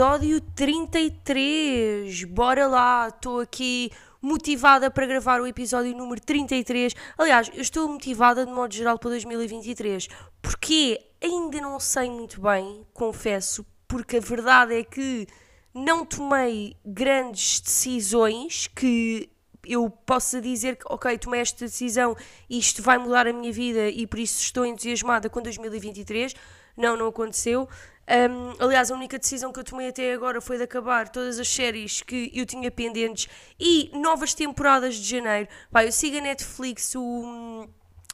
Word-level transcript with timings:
Episódio 0.00 0.40
33. 0.40 2.24
Bora 2.24 2.66
lá, 2.66 3.08
estou 3.08 3.38
aqui 3.38 3.92
motivada 4.22 4.90
para 4.90 5.04
gravar 5.04 5.42
o 5.42 5.46
episódio 5.46 5.94
número 5.94 6.22
33. 6.22 6.94
Aliás, 7.18 7.50
eu 7.52 7.60
estou 7.60 7.86
motivada 7.86 8.46
de 8.46 8.50
modo 8.50 8.72
geral 8.72 8.98
para 8.98 9.10
2023. 9.10 10.08
Porque 10.40 10.98
ainda 11.22 11.60
não 11.60 11.78
sei 11.78 12.08
muito 12.08 12.40
bem, 12.40 12.86
confesso, 12.94 13.62
porque 13.86 14.16
a 14.16 14.20
verdade 14.20 14.74
é 14.74 14.84
que 14.84 15.26
não 15.74 16.06
tomei 16.06 16.74
grandes 16.82 17.60
decisões 17.60 18.68
que 18.68 19.28
eu 19.66 19.90
possa 19.90 20.40
dizer 20.40 20.76
que, 20.76 20.84
ok, 20.88 21.18
tomei 21.18 21.42
esta 21.42 21.66
decisão 21.66 22.16
e 22.48 22.58
isto 22.58 22.82
vai 22.82 22.96
mudar 22.96 23.26
a 23.26 23.34
minha 23.34 23.52
vida 23.52 23.90
e 23.90 24.06
por 24.06 24.18
isso 24.18 24.40
estou 24.40 24.64
entusiasmada 24.64 25.28
com 25.28 25.42
2023. 25.42 26.34
Não, 26.74 26.96
não 26.96 27.08
aconteceu. 27.08 27.68
Um, 28.10 28.64
aliás, 28.64 28.90
a 28.90 28.94
única 28.94 29.20
decisão 29.20 29.52
que 29.52 29.60
eu 29.60 29.64
tomei 29.64 29.88
até 29.88 30.12
agora 30.12 30.40
foi 30.40 30.56
de 30.56 30.64
acabar 30.64 31.08
todas 31.08 31.38
as 31.38 31.48
séries 31.48 32.02
que 32.02 32.28
eu 32.34 32.44
tinha 32.44 32.68
pendentes 32.68 33.28
e 33.58 33.88
novas 33.94 34.34
temporadas 34.34 34.96
de 34.96 35.08
janeiro. 35.08 35.48
Pá, 35.70 35.84
eu 35.84 35.92
sigo 35.92 36.18
a 36.18 36.20
Netflix, 36.20 36.92
o, 36.96 37.68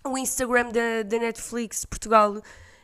o 0.05 0.19
Instagram 0.19 0.66
da, 0.66 1.02
da 1.02 1.19
Netflix 1.19 1.86
Portugal 1.86 2.42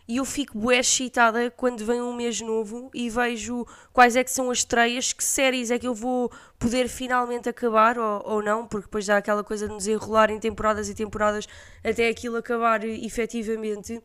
e 0.09 0.17
eu 0.17 0.25
fico 0.25 0.59
bué 0.59 0.79
excitada 0.79 1.51
quando 1.51 1.85
vem 1.85 2.01
um 2.01 2.15
mês 2.15 2.41
novo 2.41 2.91
e 2.95 3.11
vejo 3.11 3.67
quais 3.93 4.17
é 4.17 4.25
que 4.25 4.31
são 4.31 4.51
as 4.51 4.59
estreias, 4.59 5.13
que 5.13 5.23
séries 5.23 5.71
é 5.71 5.79
que 5.79 5.87
eu 5.87 5.95
vou 5.95 6.33
poder 6.59 6.89
finalmente 6.89 7.47
acabar 7.47 7.99
ou, 7.99 8.23
ou 8.25 8.43
não, 8.43 8.67
porque 8.67 8.87
depois 8.87 9.05
dá 9.05 9.19
aquela 9.19 9.45
coisa 9.45 9.69
de 9.69 9.75
nos 9.75 9.87
enrolar 9.87 10.31
em 10.31 10.41
temporadas 10.41 10.89
e 10.89 10.95
temporadas 10.95 11.47
até 11.85 12.09
aquilo 12.09 12.39
acabar 12.39 12.83
efetivamente. 12.85 14.03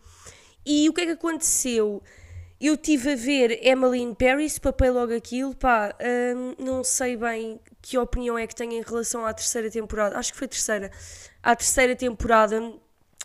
E 0.66 0.90
o 0.90 0.94
que 0.94 1.02
é 1.02 1.06
que 1.06 1.12
aconteceu? 1.14 2.04
Eu 2.60 2.76
tive 2.76 3.12
a 3.12 3.16
ver 3.16 3.60
Emily 3.66 4.02
in 4.02 4.16
Paris, 4.16 4.58
papei 4.58 4.90
logo 4.90 5.14
aquilo, 5.14 5.56
pá, 5.56 5.96
hum, 6.36 6.56
não 6.58 6.84
sei 6.84 7.16
bem 7.16 7.60
que 7.82 8.00
opinião 8.00 8.38
é 8.38 8.48
que 8.48 8.56
tenho 8.56 8.74
em 8.74 8.82
relação 8.82 9.26
à 9.26 9.34
terceira 9.34 9.70
temporada, 9.70 10.18
acho 10.18 10.32
que 10.32 10.40
foi 10.40 10.48
terceira, 10.48 10.92
à 11.44 11.56
terceira 11.56 11.96
temporada. 11.96 12.60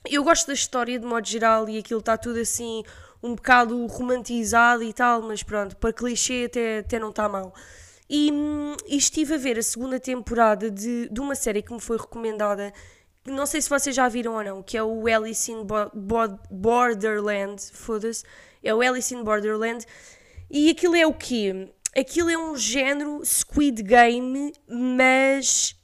Eu 0.04 0.22
gosto 0.22 0.48
da 0.48 0.52
história 0.52 0.98
de 0.98 1.06
modo 1.06 1.26
geral 1.26 1.66
e 1.66 1.78
aquilo 1.78 2.00
está 2.00 2.18
tudo 2.18 2.40
assim 2.40 2.84
um 3.22 3.34
bocado 3.34 3.86
romantizado 3.86 4.82
e 4.82 4.92
tal, 4.92 5.22
mas 5.22 5.42
pronto, 5.42 5.76
para 5.76 5.92
clichê 5.94 6.44
até, 6.46 6.78
até 6.80 6.98
não 6.98 7.10
está 7.10 7.26
mal. 7.28 7.54
E, 8.10 8.30
hum, 8.30 8.76
e, 8.86 8.98
estive 8.98 9.34
a 9.34 9.38
ver 9.38 9.58
a 9.58 9.62
segunda 9.62 9.98
temporada 9.98 10.70
de, 10.70 11.08
de 11.08 11.20
uma 11.20 11.34
série 11.34 11.62
que 11.62 11.72
me 11.72 11.80
foi 11.80 11.96
recomendada, 11.96 12.70
não 13.26 13.46
sei 13.46 13.60
se 13.60 13.70
vocês 13.70 13.94
já 13.94 14.08
viram 14.08 14.34
ou 14.34 14.44
não, 14.44 14.62
que 14.62 14.76
é 14.76 14.82
o 14.82 15.06
Alice 15.06 15.50
in 15.50 15.64
Bo 15.64 15.90
Bo 15.94 16.38
Borderland, 16.50 17.62
foda-se 17.72 18.24
é 18.62 18.74
o 18.74 18.80
Alice 18.80 19.14
in 19.14 19.22
Borderland. 19.24 19.84
E 20.50 20.70
aquilo 20.70 20.94
é 20.94 21.06
o 21.06 21.12
quê? 21.12 21.72
Aquilo 21.96 22.30
é 22.30 22.38
um 22.38 22.56
género 22.56 23.20
Squid 23.24 23.82
Game, 23.82 24.52
mas. 24.68 25.76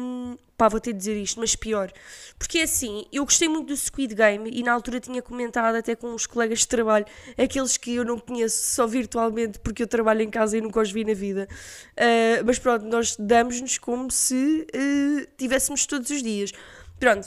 Hum, 0.00 0.36
pá, 0.60 0.68
vou 0.68 0.78
ter 0.78 0.92
de 0.92 0.98
dizer 0.98 1.16
isto, 1.16 1.40
mas 1.40 1.56
pior. 1.56 1.90
Porque 2.38 2.58
é 2.58 2.64
assim, 2.64 3.06
eu 3.10 3.24
gostei 3.24 3.48
muito 3.48 3.68
do 3.68 3.76
Squid 3.76 4.14
Game 4.14 4.50
e 4.52 4.62
na 4.62 4.72
altura 4.74 5.00
tinha 5.00 5.22
comentado 5.22 5.74
até 5.74 5.96
com 5.96 6.08
uns 6.08 6.26
colegas 6.26 6.58
de 6.58 6.68
trabalho, 6.68 7.06
aqueles 7.38 7.78
que 7.78 7.94
eu 7.94 8.04
não 8.04 8.18
conheço 8.18 8.74
só 8.74 8.86
virtualmente 8.86 9.58
porque 9.60 9.82
eu 9.82 9.86
trabalho 9.86 10.20
em 10.20 10.28
casa 10.28 10.58
e 10.58 10.60
nunca 10.60 10.78
os 10.78 10.92
vi 10.92 11.02
na 11.02 11.14
vida. 11.14 11.48
Uh, 11.92 12.44
mas 12.44 12.58
pronto, 12.58 12.84
nós 12.84 13.16
damos-nos 13.18 13.78
como 13.78 14.10
se 14.10 14.66
uh, 14.74 15.26
tivéssemos 15.38 15.86
todos 15.86 16.10
os 16.10 16.22
dias. 16.22 16.52
Pronto. 16.98 17.26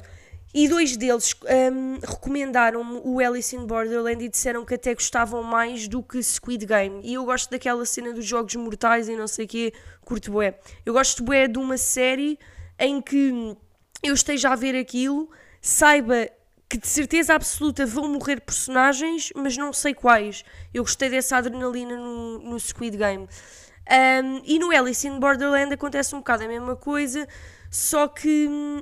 E 0.53 0.67
dois 0.67 0.95
deles 0.95 1.35
um, 1.73 1.97
recomendaram-me 2.07 3.01
o 3.03 3.19
Alice 3.19 3.55
in 3.55 3.65
Borderland 3.65 4.23
e 4.23 4.29
disseram 4.29 4.63
que 4.63 4.75
até 4.75 4.93
gostavam 4.93 5.41
mais 5.41 5.87
do 5.87 6.03
que 6.03 6.21
Squid 6.21 6.67
Game. 6.67 7.01
E 7.03 7.15
eu 7.15 7.25
gosto 7.25 7.49
daquela 7.49 7.83
cena 7.83 8.13
dos 8.13 8.25
jogos 8.25 8.53
mortais 8.53 9.09
e 9.09 9.15
não 9.15 9.25
sei 9.25 9.45
o 9.45 9.47
quê, 9.47 9.73
curto 10.05 10.31
bué. 10.31 10.59
Eu 10.85 10.93
gosto 10.93 11.23
bué 11.23 11.47
de 11.47 11.57
uma 11.57 11.79
série 11.79 12.37
em 12.83 13.01
que 13.01 13.55
eu 14.03 14.13
esteja 14.13 14.49
a 14.49 14.55
ver 14.55 14.75
aquilo, 14.75 15.29
saiba 15.61 16.29
que 16.69 16.77
de 16.77 16.87
certeza 16.87 17.33
absoluta 17.33 17.85
vão 17.85 18.09
morrer 18.09 18.41
personagens, 18.41 19.31
mas 19.35 19.55
não 19.55 19.71
sei 19.71 19.93
quais. 19.93 20.43
Eu 20.73 20.83
gostei 20.83 21.09
dessa 21.09 21.37
adrenalina 21.37 21.95
no, 21.95 22.39
no 22.39 22.59
Squid 22.59 22.97
Game. 22.97 23.23
Um, 23.23 24.41
e 24.43 24.59
no 24.59 24.71
Alice 24.71 25.07
in 25.07 25.19
Borderland 25.19 25.73
acontece 25.73 26.15
um 26.15 26.19
bocado 26.19 26.43
a 26.43 26.47
mesma 26.47 26.75
coisa, 26.75 27.27
só 27.69 28.07
que 28.07 28.47
hum, 28.49 28.81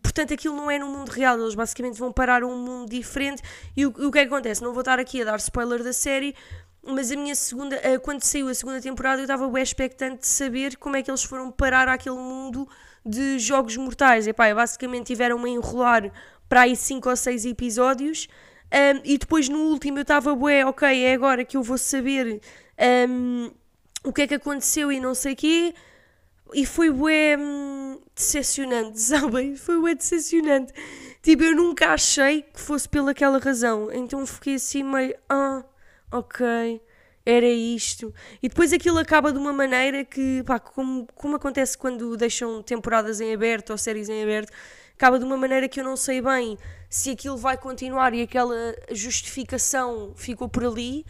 portanto 0.00 0.32
aquilo 0.32 0.54
não 0.56 0.70
é 0.70 0.78
no 0.78 0.86
mundo 0.86 1.10
real, 1.10 1.38
eles 1.38 1.56
basicamente 1.56 1.98
vão 1.98 2.12
parar 2.12 2.44
um 2.44 2.56
mundo 2.56 2.88
diferente 2.88 3.42
e 3.76 3.84
o, 3.84 3.88
o 3.88 4.12
que 4.12 4.20
é 4.20 4.22
que 4.22 4.32
acontece? 4.32 4.62
Não 4.62 4.72
vou 4.72 4.82
estar 4.82 5.00
aqui 5.00 5.20
a 5.20 5.24
dar 5.24 5.36
spoiler 5.38 5.82
da 5.82 5.92
série, 5.92 6.32
mas 6.80 7.10
a 7.10 7.16
minha 7.16 7.34
segunda, 7.34 7.76
quando 8.00 8.22
saiu 8.22 8.48
a 8.48 8.54
segunda 8.54 8.80
temporada 8.80 9.20
eu 9.20 9.24
estava 9.24 9.48
bem 9.48 9.62
expectante 9.62 10.20
de 10.20 10.26
saber 10.28 10.76
como 10.76 10.96
é 10.96 11.02
que 11.02 11.10
eles 11.10 11.24
foram 11.24 11.50
parar 11.50 11.88
aquele 11.88 12.16
mundo 12.16 12.68
de 13.04 13.38
jogos 13.38 13.76
mortais. 13.76 14.26
Epá, 14.26 14.52
basicamente 14.54 15.06
tiveram 15.06 15.42
a 15.44 15.48
enrolar 15.48 16.10
para 16.48 16.62
aí 16.62 16.76
5 16.76 17.08
ou 17.08 17.16
6 17.16 17.44
episódios 17.46 18.28
um, 18.74 19.00
e 19.04 19.18
depois 19.18 19.48
no 19.48 19.58
último 19.58 19.98
eu 19.98 20.02
estava 20.02 20.34
bué, 20.34 20.66
ok, 20.66 21.04
é 21.04 21.14
agora 21.14 21.44
que 21.44 21.56
eu 21.56 21.62
vou 21.62 21.78
saber 21.78 22.40
um, 23.08 23.50
o 24.02 24.12
que 24.12 24.22
é 24.22 24.26
que 24.26 24.34
aconteceu 24.34 24.90
e 24.90 24.98
não 24.98 25.14
sei 25.14 25.34
o 25.34 25.36
quê 25.36 25.74
e 26.52 26.66
foi 26.66 26.90
bué 26.90 27.36
hum, 27.38 28.00
decepcionante, 28.14 28.98
sabem? 29.00 29.56
Foi 29.56 29.80
bué 29.80 29.94
decepcionante. 29.94 30.72
Tipo, 31.22 31.44
eu 31.44 31.56
nunca 31.56 31.92
achei 31.94 32.42
que 32.42 32.60
fosse 32.60 32.88
pelaquela 32.88 33.38
razão. 33.38 33.90
Então 33.92 34.26
fiquei 34.26 34.54
assim 34.56 34.82
meio, 34.82 35.14
ah, 35.28 35.64
ok, 36.12 36.80
era 37.24 37.46
isto. 37.46 38.12
E 38.42 38.48
depois 38.48 38.72
aquilo 38.72 38.98
acaba 38.98 39.32
de 39.32 39.38
uma 39.38 39.52
maneira 39.52 40.04
que, 40.04 40.42
pá, 40.44 40.58
como, 40.58 41.06
como 41.14 41.36
acontece 41.36 41.76
quando 41.76 42.16
deixam 42.16 42.62
temporadas 42.62 43.20
em 43.20 43.32
aberto 43.32 43.70
ou 43.70 43.78
séries 43.78 44.08
em 44.08 44.22
aberto, 44.22 44.52
acaba 44.94 45.18
de 45.18 45.24
uma 45.24 45.36
maneira 45.36 45.68
que 45.68 45.80
eu 45.80 45.84
não 45.84 45.96
sei 45.96 46.20
bem 46.20 46.58
se 46.88 47.10
aquilo 47.10 47.36
vai 47.36 47.56
continuar 47.56 48.14
e 48.14 48.22
aquela 48.22 48.74
justificação 48.90 50.12
ficou 50.16 50.48
por 50.48 50.64
ali. 50.64 51.04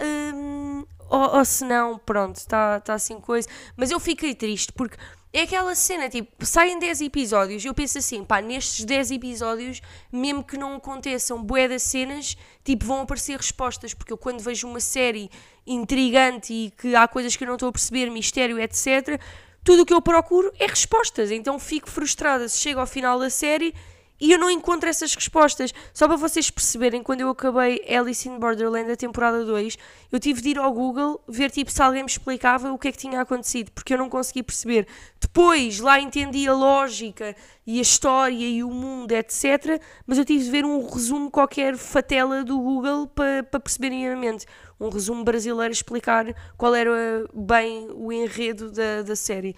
Hum, 0.00 0.84
ou, 1.08 1.36
ou 1.36 1.44
se 1.44 1.64
não, 1.64 1.98
pronto, 1.98 2.36
está 2.36 2.80
tá 2.80 2.94
assim 2.94 3.20
coisa. 3.20 3.48
Mas 3.76 3.90
eu 3.90 4.00
fiquei 4.00 4.34
triste 4.34 4.72
porque 4.72 4.96
é 5.32 5.42
aquela 5.42 5.74
cena, 5.74 6.08
tipo, 6.08 6.44
saem 6.44 6.78
10 6.78 7.02
episódios 7.02 7.64
eu 7.64 7.74
penso 7.74 7.98
assim, 7.98 8.24
pá, 8.24 8.40
nestes 8.40 8.84
10 8.84 9.10
episódios, 9.12 9.80
mesmo 10.10 10.42
que 10.42 10.56
não 10.56 10.74
aconteçam 10.74 11.42
bué 11.42 11.68
das 11.68 11.82
cenas, 11.82 12.36
tipo, 12.64 12.86
vão 12.86 13.02
aparecer 13.02 13.36
respostas, 13.36 13.92
porque 13.92 14.12
eu 14.12 14.18
quando 14.18 14.40
vejo 14.40 14.66
uma 14.66 14.80
série 14.80 15.30
intrigante 15.66 16.52
e 16.52 16.70
que 16.70 16.94
há 16.94 17.06
coisas 17.06 17.36
que 17.36 17.44
eu 17.44 17.48
não 17.48 17.56
estou 17.56 17.68
a 17.68 17.72
perceber, 17.72 18.10
mistério, 18.10 18.58
etc., 18.58 19.20
tudo 19.62 19.82
o 19.82 19.86
que 19.86 19.92
eu 19.92 20.00
procuro 20.00 20.50
é 20.58 20.66
respostas, 20.66 21.30
então 21.30 21.58
fico 21.58 21.90
frustrada 21.90 22.48
se 22.48 22.58
chega 22.58 22.80
ao 22.80 22.86
final 22.86 23.18
da 23.18 23.28
série 23.28 23.74
e 24.20 24.32
eu 24.32 24.38
não 24.38 24.50
encontro 24.50 24.88
essas 24.88 25.14
respostas. 25.14 25.72
Só 25.92 26.06
para 26.06 26.16
vocês 26.16 26.50
perceberem, 26.50 27.02
quando 27.02 27.20
eu 27.20 27.30
acabei 27.30 27.82
Alice 27.88 28.28
in 28.28 28.38
Borderland, 28.38 28.90
a 28.90 28.96
temporada 28.96 29.44
2, 29.44 29.76
eu 30.10 30.18
tive 30.18 30.40
de 30.40 30.50
ir 30.50 30.58
ao 30.58 30.72
Google 30.72 31.20
ver 31.28 31.50
tipo, 31.50 31.70
se 31.70 31.82
alguém 31.82 32.02
me 32.02 32.10
explicava 32.10 32.72
o 32.72 32.78
que 32.78 32.88
é 32.88 32.92
que 32.92 32.98
tinha 32.98 33.20
acontecido, 33.20 33.70
porque 33.72 33.94
eu 33.94 33.98
não 33.98 34.08
consegui 34.08 34.42
perceber. 34.42 34.86
Depois, 35.20 35.80
lá 35.80 36.00
entendi 36.00 36.48
a 36.48 36.54
lógica 36.54 37.34
e 37.66 37.78
a 37.78 37.82
história 37.82 38.34
e 38.34 38.62
o 38.64 38.70
mundo, 38.70 39.12
etc. 39.12 39.80
Mas 40.06 40.18
eu 40.18 40.24
tive 40.24 40.44
de 40.44 40.50
ver 40.50 40.64
um 40.64 40.86
resumo 40.86 41.30
qualquer 41.30 41.76
fatela 41.76 42.42
do 42.42 42.58
Google 42.58 43.06
para, 43.06 43.42
para 43.42 43.60
perceberem 43.60 44.08
a 44.08 44.16
mente. 44.16 44.46
Um 44.80 44.88
resumo 44.88 45.24
brasileiro 45.24 45.72
explicar 45.72 46.26
qual 46.56 46.74
era 46.74 47.26
bem 47.34 47.88
o 47.92 48.12
enredo 48.12 48.70
da, 48.70 49.02
da 49.02 49.16
série. 49.16 49.54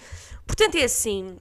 Portanto, 0.46 0.76
é 0.76 0.84
assim 0.84 1.38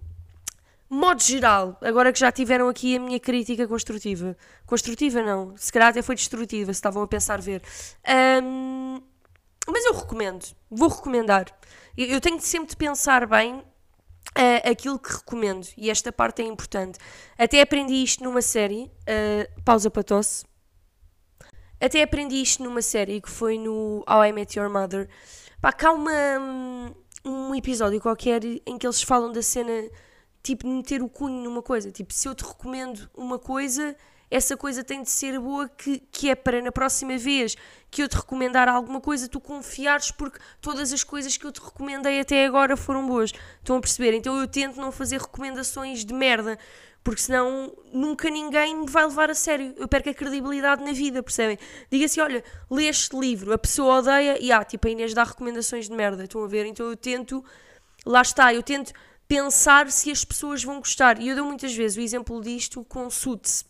modo 0.89 1.21
geral, 1.21 1.77
agora 1.81 2.11
que 2.11 2.19
já 2.19 2.31
tiveram 2.31 2.67
aqui 2.67 2.95
a 2.95 2.99
minha 2.99 3.19
crítica 3.19 3.67
construtiva. 3.67 4.35
Construtiva 4.65 5.21
não, 5.21 5.55
se 5.55 5.71
calhar 5.71 5.89
até 5.89 6.01
foi 6.01 6.15
destrutiva, 6.15 6.73
se 6.73 6.77
estavam 6.77 7.03
a 7.03 7.07
pensar 7.07 7.39
ver. 7.39 7.61
Um, 8.43 8.99
mas 9.67 9.85
eu 9.85 9.93
recomendo, 9.93 10.45
vou 10.69 10.89
recomendar. 10.89 11.45
Eu, 11.95 12.19
tenho 12.19 12.39
sempre 12.41 12.69
de 12.69 12.77
pensar 12.77 13.27
bem 13.27 13.55
uh, 13.55 14.71
aquilo 14.71 14.97
que 14.97 15.11
recomendo, 15.11 15.67
e 15.77 15.91
esta 15.91 16.11
parte 16.11 16.41
é 16.41 16.45
importante. 16.45 16.97
Até 17.37 17.61
aprendi 17.61 18.01
isto 18.03 18.23
numa 18.23 18.41
série, 18.41 18.83
uh, 18.83 19.61
pausa 19.63 19.91
para 19.91 20.03
tosse. 20.03 20.43
Até 21.79 22.01
aprendi 22.01 22.41
isto 22.41 22.63
numa 22.63 22.81
série 22.81 23.21
que 23.21 23.29
foi 23.29 23.57
no 23.57 24.03
How 24.09 24.25
I 24.25 24.31
Met 24.33 24.57
Your 24.57 24.69
Mother. 24.69 25.07
Pá, 25.61 25.71
cá 25.71 25.91
uma, 25.91 26.11
um 27.23 27.53
episódio 27.53 28.01
qualquer 28.01 28.43
em 28.43 28.77
que 28.77 28.87
eles 28.87 29.01
falam 29.01 29.31
da 29.31 29.41
cena 29.41 29.89
tipo, 30.43 30.67
meter 30.67 31.01
o 31.01 31.09
cunho 31.09 31.43
numa 31.43 31.61
coisa. 31.61 31.91
Tipo, 31.91 32.13
se 32.13 32.27
eu 32.27 32.35
te 32.35 32.43
recomendo 32.43 33.09
uma 33.15 33.37
coisa, 33.37 33.95
essa 34.31 34.55
coisa 34.55 34.83
tem 34.83 35.01
de 35.01 35.09
ser 35.09 35.39
boa, 35.39 35.67
que, 35.67 35.99
que 36.11 36.29
é 36.29 36.35
para 36.35 36.61
na 36.61 36.71
próxima 36.71 37.17
vez 37.17 37.55
que 37.89 38.03
eu 38.03 38.07
te 38.07 38.15
recomendar 38.15 38.69
alguma 38.69 39.01
coisa, 39.01 39.27
tu 39.27 39.39
confiares 39.39 40.11
porque 40.11 40.39
todas 40.61 40.93
as 40.93 41.03
coisas 41.03 41.35
que 41.35 41.45
eu 41.45 41.51
te 41.51 41.59
recomendei 41.59 42.19
até 42.19 42.45
agora 42.45 42.77
foram 42.77 43.07
boas. 43.07 43.33
Estão 43.57 43.77
a 43.77 43.81
perceber? 43.81 44.13
Então 44.13 44.39
eu 44.39 44.47
tento 44.47 44.79
não 44.79 44.91
fazer 44.91 45.19
recomendações 45.19 46.05
de 46.05 46.13
merda, 46.13 46.57
porque 47.03 47.21
senão 47.21 47.75
nunca 47.91 48.29
ninguém 48.29 48.75
me 48.75 48.87
vai 48.87 49.05
levar 49.05 49.31
a 49.31 49.33
sério. 49.33 49.73
Eu 49.75 49.87
perco 49.87 50.09
a 50.09 50.13
credibilidade 50.13 50.83
na 50.83 50.91
vida, 50.91 51.23
percebem? 51.23 51.57
Diga 51.91 52.05
assim: 52.05 52.21
olha, 52.21 52.43
lê 52.69 52.85
este 52.85 53.17
livro, 53.17 53.51
a 53.51 53.57
pessoa 53.57 53.99
odeia, 53.99 54.37
e 54.39 54.51
ah, 54.51 54.63
tipo, 54.63 54.87
a 54.87 54.91
Inês 54.91 55.13
dá 55.13 55.23
recomendações 55.23 55.89
de 55.89 55.95
merda, 55.95 56.23
estão 56.23 56.43
a 56.43 56.47
ver? 56.47 56.67
Então 56.67 56.85
eu 56.85 56.95
tento, 56.95 57.43
lá 58.05 58.21
está, 58.21 58.53
eu 58.53 58.61
tento 58.61 58.93
pensar 59.29 59.91
se 59.91 60.09
as 60.09 60.25
pessoas 60.25 60.63
vão 60.63 60.79
gostar. 60.79 61.21
E 61.21 61.29
eu 61.29 61.35
dou 61.35 61.45
muitas 61.45 61.73
vezes 61.73 61.95
o 61.95 62.01
exemplo 62.01 62.41
disto 62.41 62.83
com 62.83 63.09
Suits. 63.11 63.63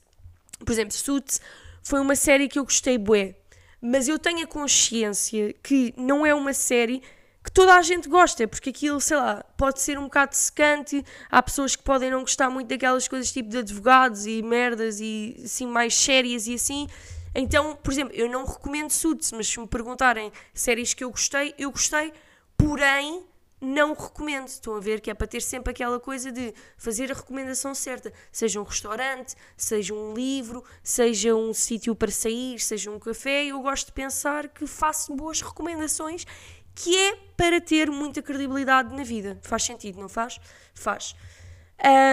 Por 0.58 0.72
exemplo, 0.72 0.94
Suits 0.94 1.42
foi 1.84 2.00
uma 2.00 2.16
série 2.16 2.48
que 2.48 2.58
eu 2.58 2.64
gostei 2.64 2.98
bué, 2.98 3.36
mas 3.82 4.08
eu 4.08 4.18
tenho 4.18 4.44
a 4.44 4.48
consciência 4.48 5.54
que 5.62 5.94
não 5.98 6.26
é 6.26 6.34
uma 6.34 6.54
série 6.54 7.04
que 7.44 7.52
toda 7.52 7.76
a 7.76 7.82
gente 7.82 8.08
gosta, 8.08 8.48
porque 8.48 8.70
aquilo, 8.70 9.00
sei 9.02 9.18
lá, 9.18 9.44
pode 9.58 9.82
ser 9.82 9.98
um 9.98 10.04
bocado 10.04 10.36
secante, 10.36 11.04
há 11.30 11.42
pessoas 11.42 11.76
que 11.76 11.84
podem 11.84 12.12
não 12.12 12.22
gostar 12.22 12.50
muito 12.50 12.68
daquelas 12.68 13.08
coisas 13.08 13.32
tipo 13.32 13.50
de 13.50 13.58
advogados 13.58 14.26
e 14.26 14.42
merdas 14.42 15.00
e 15.00 15.42
assim 15.44 15.66
mais 15.66 15.94
sérias 15.94 16.48
e 16.48 16.54
assim. 16.54 16.88
Então, 17.36 17.76
por 17.76 17.92
exemplo, 17.92 18.14
eu 18.16 18.30
não 18.30 18.46
recomendo 18.46 18.92
Suits, 18.92 19.32
mas 19.34 19.48
se 19.48 19.60
me 19.60 19.68
perguntarem 19.68 20.32
séries 20.54 20.94
que 20.94 21.04
eu 21.04 21.12
gostei, 21.12 21.54
eu 21.58 21.72
gostei, 21.72 22.14
porém 22.58 23.29
não 23.62 23.94
recomendo. 23.94 24.48
Estão 24.48 24.76
a 24.76 24.80
ver 24.80 25.02
que 25.02 25.10
é 25.10 25.14
para 25.14 25.28
ter 25.28 25.42
sempre 25.42 25.72
aquela 25.72 26.00
coisa 26.00 26.32
de 26.32 26.54
fazer 26.78 27.12
a 27.12 27.16
recomendação 27.16 27.76
certa. 27.76 28.12
Seja 28.32 28.60
um 28.60 28.64
restaurante, 28.64 29.36
seja 29.58 29.94
um 29.94 30.14
livro, 30.14 30.64
seja 30.84 31.36
um 31.36 31.54
sítio 31.54 31.96
para 31.96 32.12
sair, 32.12 32.60
seja 32.60 32.92
um 32.92 33.00
café. 33.00 33.46
Eu 33.46 33.62
gosto 33.62 33.88
de 33.88 33.94
pensar 33.94 34.48
que 34.48 34.66
faço 34.66 35.16
boas 35.16 35.42
recomendações, 35.42 36.26
que 36.74 36.96
é 36.96 37.16
para 37.36 37.60
ter 37.60 37.90
muita 37.90 38.22
credibilidade 38.22 38.96
na 38.96 39.04
vida. 39.04 39.40
Faz 39.42 39.64
sentido, 39.64 40.00
não 40.00 40.10
faz? 40.10 40.40
Faz. 40.74 41.16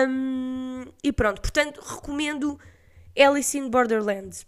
Um, 0.08 0.84
e 1.02 1.12
pronto, 1.12 1.40
portanto, 1.40 1.80
recomendo 1.80 2.58
Alice 3.18 3.56
in 3.56 3.68
Borderland. 3.68 4.46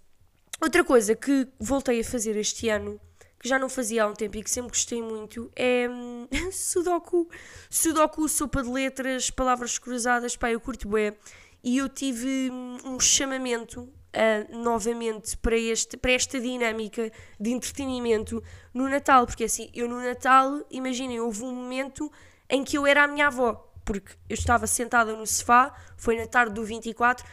Outra 0.60 0.84
coisa 0.84 1.14
que 1.14 1.48
voltei 1.58 2.00
a 2.00 2.04
fazer 2.04 2.36
este 2.36 2.68
ano 2.68 3.00
que 3.38 3.48
já 3.48 3.58
não 3.58 3.68
fazia 3.68 4.04
há 4.04 4.06
um 4.06 4.14
tempo 4.14 4.36
e 4.36 4.42
que 4.42 4.50
sempre 4.50 4.70
gostei 4.70 5.00
muito, 5.00 5.50
é 5.54 5.88
hum, 5.88 6.26
Sudoku. 6.50 7.28
Sudoku, 7.70 8.28
sopa 8.28 8.62
de 8.62 8.68
letras, 8.68 9.30
palavras 9.30 9.78
cruzadas, 9.78 10.36
pá, 10.36 10.50
eu 10.50 10.60
curto 10.60 10.88
bué. 10.88 11.14
E 11.62 11.78
eu 11.78 11.88
tive 11.88 12.50
hum, 12.50 12.78
um 12.84 13.00
chamamento 13.00 13.82
uh, 13.82 14.58
novamente 14.58 15.36
para, 15.36 15.56
este, 15.56 15.96
para 15.96 16.12
esta 16.12 16.40
dinâmica 16.40 17.12
de 17.38 17.50
entretenimento 17.50 18.42
no 18.74 18.88
Natal, 18.88 19.26
porque 19.26 19.44
assim, 19.44 19.70
eu 19.74 19.88
no 19.88 20.00
Natal, 20.00 20.64
imaginem, 20.70 21.20
houve 21.20 21.44
um 21.44 21.54
momento 21.54 22.10
em 22.48 22.64
que 22.64 22.76
eu 22.76 22.86
era 22.86 23.04
a 23.04 23.08
minha 23.08 23.26
avó, 23.26 23.72
porque 23.84 24.12
eu 24.28 24.34
estava 24.34 24.66
sentada 24.66 25.14
no 25.14 25.26
sofá, 25.26 25.74
foi 25.96 26.16
na 26.16 26.26
tarde 26.26 26.54
do 26.54 26.64
24, 26.64 27.24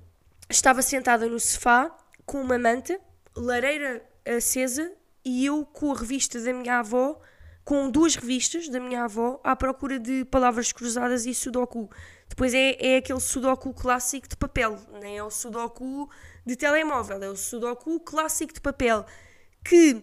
estava 0.49 0.83
sentada 0.83 1.27
no 1.27 1.41
sofá 1.41 1.95
com 2.25 2.41
uma 2.41 2.59
manta, 2.59 2.99
lareira 3.37 4.03
acesa 4.27 4.93
e 5.25 5.47
eu 5.47 5.65
com 5.65 5.93
a 5.93 5.97
revista 5.97 6.41
da 6.41 6.53
minha 6.53 6.79
avó, 6.81 7.21
com 7.65 7.91
duas 7.91 8.15
revistas 8.15 8.69
da 8.69 8.79
minha 8.79 9.05
avó, 9.05 9.41
à 9.43 9.57
procura 9.57 9.99
de 9.99 10.25
palavras 10.27 10.71
cruzadas 10.71 11.25
e 11.25 11.35
sudoku. 11.35 11.91
Depois 12.29 12.53
é, 12.53 12.77
é 12.79 12.97
aquele 12.99 13.21
sudoku 13.21 13.73
clássico 13.73 14.29
de 14.29 14.37
papel, 14.37 14.79
não 14.93 15.03
é 15.03 15.23
o 15.23 15.31
sudoku 15.31 16.11
de 16.45 16.57
telemóvel, 16.57 17.23
é 17.23 17.29
o 17.29 17.37
sudoku 17.37 18.01
clássico 18.01 18.53
de 18.53 18.61
papel, 18.61 19.07
que 19.65 20.03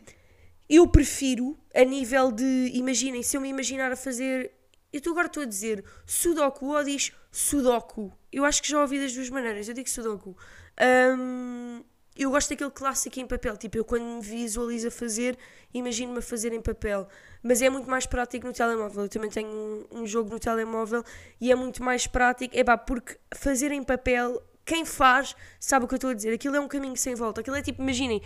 eu 0.68 0.88
prefiro 0.88 1.58
a 1.76 1.84
nível 1.84 2.32
de, 2.32 2.72
imaginem, 2.74 3.22
se 3.22 3.38
eu 3.38 3.42
me 3.42 3.50
imaginar 3.50 3.92
a 3.92 3.96
fazer, 3.96 4.52
eu 4.92 5.02
agora 5.12 5.28
estou 5.28 5.44
a 5.44 5.46
dizer 5.46 5.84
sudoku 6.06 6.68
ou 6.68 6.84
diz 6.84 7.12
sudoku. 7.32 8.12
Eu 8.32 8.46
acho 8.46 8.62
que 8.62 8.70
já 8.70 8.80
ouvi 8.82 9.00
das 9.00 9.14
duas 9.14 9.30
maneiras, 9.30 9.68
eu 9.68 9.74
digo 9.74 9.90
sudoku. 9.90 10.36
Um, 10.80 11.84
eu 12.16 12.30
gosto 12.30 12.50
daquele 12.50 12.72
clássico 12.72 13.20
em 13.20 13.26
papel, 13.26 13.56
tipo, 13.56 13.78
eu 13.78 13.86
quando 13.86 14.04
me 14.04 14.22
visualizo 14.22 14.90
a 14.90 14.92
fazer, 14.92 15.38
imagino-me 15.74 16.20
a 16.20 16.22
fazer 16.22 16.52
em 16.52 16.62
papel, 16.62 17.08
mas 17.42 17.62
é 17.62 17.70
muito 17.70 17.90
mais 17.90 18.06
prático 18.06 18.46
no 18.46 18.54
telemóvel. 18.54 19.04
Eu 19.04 19.10
também 19.10 19.30
tenho 19.30 19.50
um, 19.50 20.02
um 20.02 20.06
jogo 20.06 20.30
no 20.30 20.40
telemóvel 20.40 21.04
e 21.40 21.52
é 21.52 21.56
muito 21.56 21.82
mais 21.82 22.08
prático, 22.08 22.56
é 22.58 22.64
pá, 22.64 22.78
porque 22.78 23.18
fazer 23.34 23.72
em 23.72 23.82
papel, 23.82 24.42
quem 24.66 24.84
faz 24.84 25.36
sabe 25.60 25.86
o 25.86 25.88
que 25.88 25.94
eu 25.94 25.98
estou 25.98 26.10
a 26.10 26.14
dizer, 26.14 26.34
aquilo 26.34 26.56
é 26.56 26.60
um 26.60 26.68
caminho 26.68 26.98
sem 26.98 27.16
volta. 27.16 27.42
Aquilo 27.42 27.56
é 27.56 27.62
tipo, 27.62 27.82
imaginem, 27.82 28.22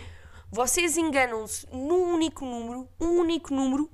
vocês 0.50 0.96
enganam-se 0.96 1.66
num 1.72 2.12
único 2.12 2.44
número, 2.44 2.88
um 3.00 3.18
único 3.20 3.54
número, 3.54 3.90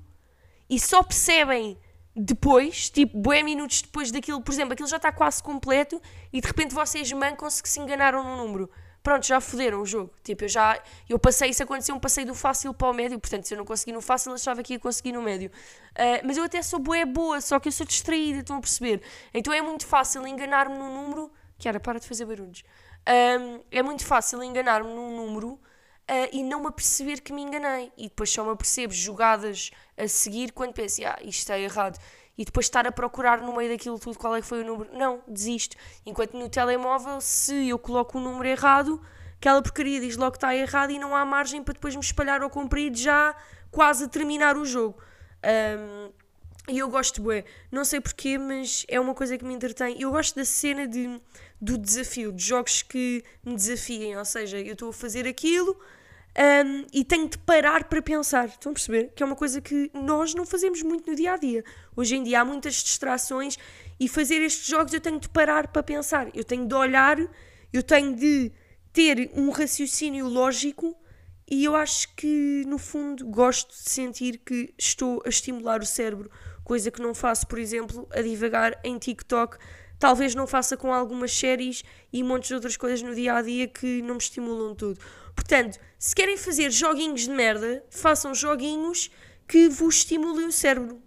e 0.67 0.79
só 0.79 1.03
percebem 1.03 1.77
depois, 2.15 2.89
tipo, 2.89 3.17
bué 3.17 3.43
minutos 3.43 3.81
depois 3.83 4.11
daquilo, 4.11 4.41
por 4.41 4.51
exemplo, 4.51 4.73
aquilo 4.73 4.87
já 4.87 4.97
está 4.97 5.11
quase 5.11 5.41
completo 5.41 6.01
e 6.31 6.41
de 6.41 6.47
repente 6.47 6.73
vocês 6.73 7.11
mancam-se 7.11 7.61
que 7.61 7.69
se 7.69 7.79
enganaram 7.79 8.23
no 8.23 8.37
número 8.37 8.69
pronto, 9.03 9.27
já 9.27 9.41
foderam 9.41 9.81
o 9.81 9.85
jogo. 9.85 10.11
Tipo, 10.23 10.45
eu 10.45 10.49
já. 10.49 10.81
Eu 11.07 11.19
passei, 11.19 11.49
isso 11.49 11.61
aconteceu, 11.61 11.93
um 11.93 11.99
passei 11.99 12.23
do 12.25 12.33
fácil 12.33 12.73
para 12.73 12.89
o 12.89 12.93
médio, 12.93 13.19
portanto, 13.19 13.45
se 13.45 13.53
eu 13.53 13.57
não 13.57 13.65
consegui 13.65 13.91
no 13.91 14.01
fácil, 14.01 14.33
achava 14.33 14.63
que 14.63 14.73
ia 14.73 14.79
conseguir 14.79 15.11
no 15.11 15.21
médio. 15.21 15.51
Uh, 15.91 16.25
mas 16.25 16.37
eu 16.37 16.45
até 16.45 16.61
sou 16.61 16.79
boa, 16.79 17.05
boa, 17.05 17.41
só 17.41 17.59
que 17.59 17.67
eu 17.67 17.71
sou 17.71 17.85
distraída, 17.85 18.39
estão 18.39 18.57
a 18.57 18.61
perceber? 18.61 19.01
Então 19.33 19.53
é 19.53 19.61
muito 19.61 19.85
fácil 19.85 20.25
enganar-me 20.25 20.77
num 20.77 21.03
número. 21.03 21.31
Kiara, 21.59 21.79
para 21.79 21.99
de 21.99 22.07
fazer 22.07 22.25
barulhos. 22.25 22.63
Um, 23.07 23.61
é 23.69 23.83
muito 23.83 24.05
fácil 24.05 24.41
enganar-me 24.41 24.89
num 24.89 25.15
número. 25.15 25.59
Uh, 26.09 26.27
e 26.33 26.43
não 26.43 26.59
me 26.59 26.67
aperceber 26.67 27.21
que 27.21 27.31
me 27.31 27.41
enganei. 27.41 27.91
E 27.97 28.03
depois 28.03 28.29
só 28.29 28.43
me 28.43 28.51
apercebo 28.51 28.93
jogadas 28.93 29.71
a 29.97 30.07
seguir 30.07 30.51
quando 30.51 30.73
penso, 30.73 31.01
ah, 31.05 31.17
isto 31.21 31.39
está 31.39 31.57
errado 31.57 31.97
e 32.37 32.45
depois 32.45 32.65
estar 32.65 32.87
a 32.87 32.91
procurar 32.91 33.41
no 33.41 33.55
meio 33.55 33.71
daquilo 33.71 33.99
tudo 33.99 34.17
qual 34.17 34.35
é 34.35 34.41
que 34.41 34.47
foi 34.47 34.61
o 34.61 34.65
número. 34.65 34.89
Não, 34.95 35.21
desisto. 35.27 35.75
Enquanto 36.05 36.37
no 36.37 36.49
telemóvel, 36.49 37.21
se 37.21 37.69
eu 37.69 37.77
coloco 37.77 38.17
o 38.17 38.21
número 38.21 38.47
errado, 38.47 39.01
aquela 39.37 39.61
porcaria 39.61 39.99
diz 39.99 40.17
logo 40.17 40.31
que 40.31 40.37
está 40.37 40.55
errado 40.55 40.91
e 40.91 40.99
não 40.99 41.15
há 41.15 41.23
margem 41.23 41.63
para 41.63 41.73
depois 41.73 41.95
me 41.95 42.01
espalhar 42.01 42.41
ao 42.41 42.49
comprido 42.49 42.97
já 42.97 43.35
quase 43.71 44.05
a 44.05 44.07
terminar 44.07 44.57
o 44.57 44.65
jogo. 44.65 44.97
Um, 45.43 46.11
e 46.69 46.79
eu 46.79 46.89
gosto, 46.89 47.21
bué, 47.21 47.43
não 47.69 47.83
sei 47.83 47.99
porquê, 47.99 48.37
mas 48.37 48.85
é 48.87 48.97
uma 48.97 49.13
coisa 49.13 49.37
que 49.37 49.43
me 49.43 49.53
entretém. 49.53 50.01
Eu 50.01 50.11
gosto 50.11 50.35
da 50.35 50.45
cena 50.45 50.87
de, 50.87 51.19
do 51.59 51.77
desafio, 51.77 52.31
de 52.31 52.41
jogos 52.41 52.81
que 52.81 53.21
me 53.43 53.53
desafiem, 53.55 54.17
ou 54.17 54.23
seja, 54.23 54.57
eu 54.57 54.71
estou 54.71 54.89
a 54.89 54.93
fazer 54.93 55.27
aquilo, 55.27 55.77
um, 56.35 56.85
e 56.91 57.03
tenho 57.03 57.29
de 57.29 57.37
parar 57.37 57.83
para 57.85 58.01
pensar. 58.01 58.47
Estão 58.47 58.71
a 58.71 58.73
perceber? 58.73 59.11
Que 59.15 59.21
é 59.21 59.25
uma 59.25 59.35
coisa 59.35 59.61
que 59.61 59.91
nós 59.93 60.33
não 60.33 60.45
fazemos 60.45 60.81
muito 60.81 61.09
no 61.09 61.15
dia 61.15 61.33
a 61.33 61.37
dia. 61.37 61.63
Hoje 61.95 62.15
em 62.15 62.23
dia 62.23 62.41
há 62.41 62.45
muitas 62.45 62.75
distrações 62.75 63.57
e 63.99 64.07
fazer 64.07 64.41
estes 64.41 64.67
jogos 64.67 64.93
eu 64.93 65.01
tenho 65.01 65.19
de 65.19 65.29
parar 65.29 65.67
para 65.67 65.83
pensar. 65.83 66.29
Eu 66.33 66.43
tenho 66.43 66.67
de 66.67 66.73
olhar, 66.73 67.17
eu 67.71 67.83
tenho 67.83 68.15
de 68.15 68.51
ter 68.91 69.31
um 69.35 69.49
raciocínio 69.49 70.27
lógico 70.27 70.95
e 71.49 71.65
eu 71.65 71.75
acho 71.75 72.15
que, 72.15 72.63
no 72.65 72.77
fundo, 72.77 73.27
gosto 73.27 73.69
de 73.69 73.89
sentir 73.89 74.39
que 74.39 74.73
estou 74.77 75.21
a 75.25 75.29
estimular 75.29 75.81
o 75.81 75.85
cérebro, 75.85 76.31
coisa 76.63 76.89
que 76.89 77.01
não 77.01 77.13
faço, 77.13 77.45
por 77.45 77.59
exemplo, 77.59 78.07
a 78.11 78.21
divagar 78.21 78.79
em 78.83 78.97
TikTok. 78.97 79.57
Talvez 79.99 80.33
não 80.33 80.47
faça 80.47 80.75
com 80.75 80.91
algumas 80.91 81.31
séries 81.31 81.83
e 82.11 82.23
montes 82.23 82.47
de 82.47 82.55
outras 82.55 82.75
coisas 82.75 83.01
no 83.01 83.13
dia 83.13 83.35
a 83.35 83.41
dia 83.41 83.67
que 83.67 84.01
não 84.01 84.15
me 84.15 84.21
estimulam 84.21 84.73
tudo. 84.73 84.99
Portanto, 85.35 85.79
se 85.97 86.15
querem 86.15 86.37
fazer 86.37 86.71
joguinhos 86.71 87.21
de 87.21 87.31
merda, 87.31 87.83
façam 87.89 88.33
joguinhos 88.33 89.09
que 89.47 89.69
vos 89.69 89.97
estimulem 89.97 90.47
o 90.47 90.51
cérebro. 90.51 91.01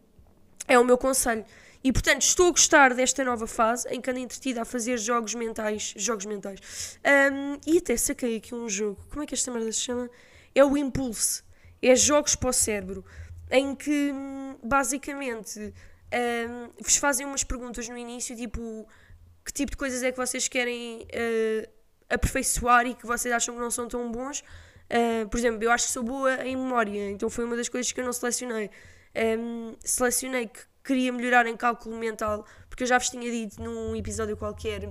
É 0.68 0.78
o 0.78 0.84
meu 0.84 0.98
conselho. 0.98 1.44
E 1.82 1.92
portanto, 1.92 2.22
estou 2.22 2.48
a 2.48 2.50
gostar 2.50 2.94
desta 2.94 3.22
nova 3.22 3.46
fase 3.46 3.88
em 3.88 4.00
que 4.00 4.10
ando 4.10 4.18
entretida 4.18 4.62
a 4.62 4.64
fazer 4.64 4.98
jogos 4.98 5.34
mentais. 5.34 5.94
Jogos 5.96 6.26
mentais. 6.26 6.98
Um, 7.32 7.58
e 7.64 7.78
até 7.78 7.96
saquei 7.96 8.36
aqui 8.36 8.54
um 8.54 8.68
jogo. 8.68 8.98
Como 9.08 9.22
é 9.22 9.26
que 9.26 9.34
esta 9.34 9.50
merda 9.52 9.70
se 9.70 9.80
chama? 9.80 10.10
É 10.54 10.64
o 10.64 10.76
Impulse. 10.76 11.42
É 11.80 11.94
jogos 11.94 12.34
para 12.34 12.50
o 12.50 12.52
cérebro. 12.52 13.04
Em 13.50 13.74
que 13.74 14.12
basicamente 14.62 15.72
um, 16.12 16.70
vos 16.82 16.96
fazem 16.96 17.24
umas 17.24 17.44
perguntas 17.44 17.88
no 17.88 17.96
início, 17.96 18.34
tipo 18.36 18.86
que 19.44 19.52
tipo 19.52 19.70
de 19.70 19.76
coisas 19.76 20.02
é 20.02 20.10
que 20.10 20.16
vocês 20.16 20.48
querem 20.48 21.02
uh, 21.02 21.75
aperfeiçoar 22.08 22.86
e 22.86 22.94
que 22.94 23.06
vocês 23.06 23.32
acham 23.34 23.54
que 23.54 23.60
não 23.60 23.70
são 23.70 23.88
tão 23.88 24.10
bons. 24.10 24.42
Uh, 24.90 25.28
por 25.28 25.38
exemplo, 25.38 25.62
eu 25.62 25.70
acho 25.70 25.86
que 25.86 25.92
sou 25.92 26.02
boa 26.02 26.44
em 26.44 26.56
memória, 26.56 27.10
então 27.10 27.28
foi 27.28 27.44
uma 27.44 27.56
das 27.56 27.68
coisas 27.68 27.90
que 27.90 28.00
eu 28.00 28.04
não 28.04 28.12
selecionei. 28.12 28.70
Um, 29.38 29.74
selecionei 29.80 30.46
que 30.46 30.60
queria 30.84 31.12
melhorar 31.12 31.46
em 31.46 31.56
cálculo 31.56 31.96
mental, 31.96 32.46
porque 32.68 32.84
eu 32.84 32.86
já 32.86 32.98
vos 32.98 33.08
tinha 33.08 33.30
dito 33.30 33.60
num 33.60 33.96
episódio 33.96 34.36
qualquer 34.36 34.90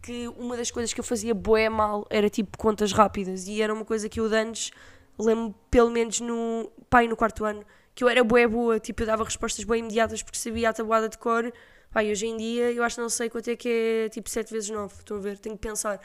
que 0.00 0.28
uma 0.36 0.56
das 0.56 0.70
coisas 0.70 0.92
que 0.92 1.00
eu 1.00 1.04
fazia 1.04 1.34
boé 1.34 1.68
mal 1.68 2.06
era 2.10 2.28
tipo 2.28 2.58
contas 2.58 2.92
rápidas 2.92 3.46
e 3.48 3.62
era 3.62 3.72
uma 3.72 3.86
coisa 3.86 4.06
que 4.06 4.20
eu 4.20 4.28
de 4.28 4.36
antes 4.36 4.70
lembro 5.18 5.54
pelo 5.70 5.90
menos 5.90 6.20
no 6.20 6.70
pai 6.90 7.08
no 7.08 7.16
quarto 7.16 7.42
ano 7.44 7.64
que 7.94 8.04
eu 8.04 8.08
era 8.08 8.22
boé 8.22 8.46
boa, 8.46 8.78
tipo 8.78 9.02
eu 9.02 9.06
dava 9.06 9.24
respostas 9.24 9.64
bem 9.64 9.80
imediatas 9.80 10.22
porque 10.22 10.36
sabia 10.36 10.68
a 10.68 10.72
tabuada 10.74 11.08
de 11.08 11.16
cor 11.16 11.50
Pai, 11.94 12.10
hoje 12.10 12.26
em 12.26 12.36
dia 12.36 12.72
eu 12.72 12.82
acho 12.82 12.96
que 12.96 13.02
não 13.02 13.08
sei 13.08 13.30
quanto 13.30 13.48
é 13.48 13.54
que 13.54 13.68
é 13.68 14.08
tipo 14.08 14.28
7 14.28 14.52
vezes 14.52 14.68
9. 14.68 14.92
Estão 14.98 15.16
a 15.16 15.20
ver? 15.20 15.38
Tenho 15.38 15.56
que 15.56 15.62
pensar. 15.62 16.00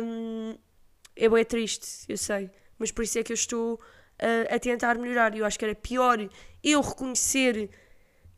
Um, 0.00 0.56
é 1.16 1.44
triste, 1.44 2.04
eu 2.08 2.16
sei. 2.16 2.48
Mas 2.78 2.92
por 2.92 3.02
isso 3.02 3.18
é 3.18 3.24
que 3.24 3.32
eu 3.32 3.34
estou 3.34 3.74
uh, 3.74 4.54
a 4.54 4.56
tentar 4.60 4.96
melhorar. 4.96 5.36
Eu 5.36 5.44
acho 5.44 5.58
que 5.58 5.64
era 5.64 5.74
pior 5.74 6.20
eu 6.62 6.80
reconhecer 6.80 7.68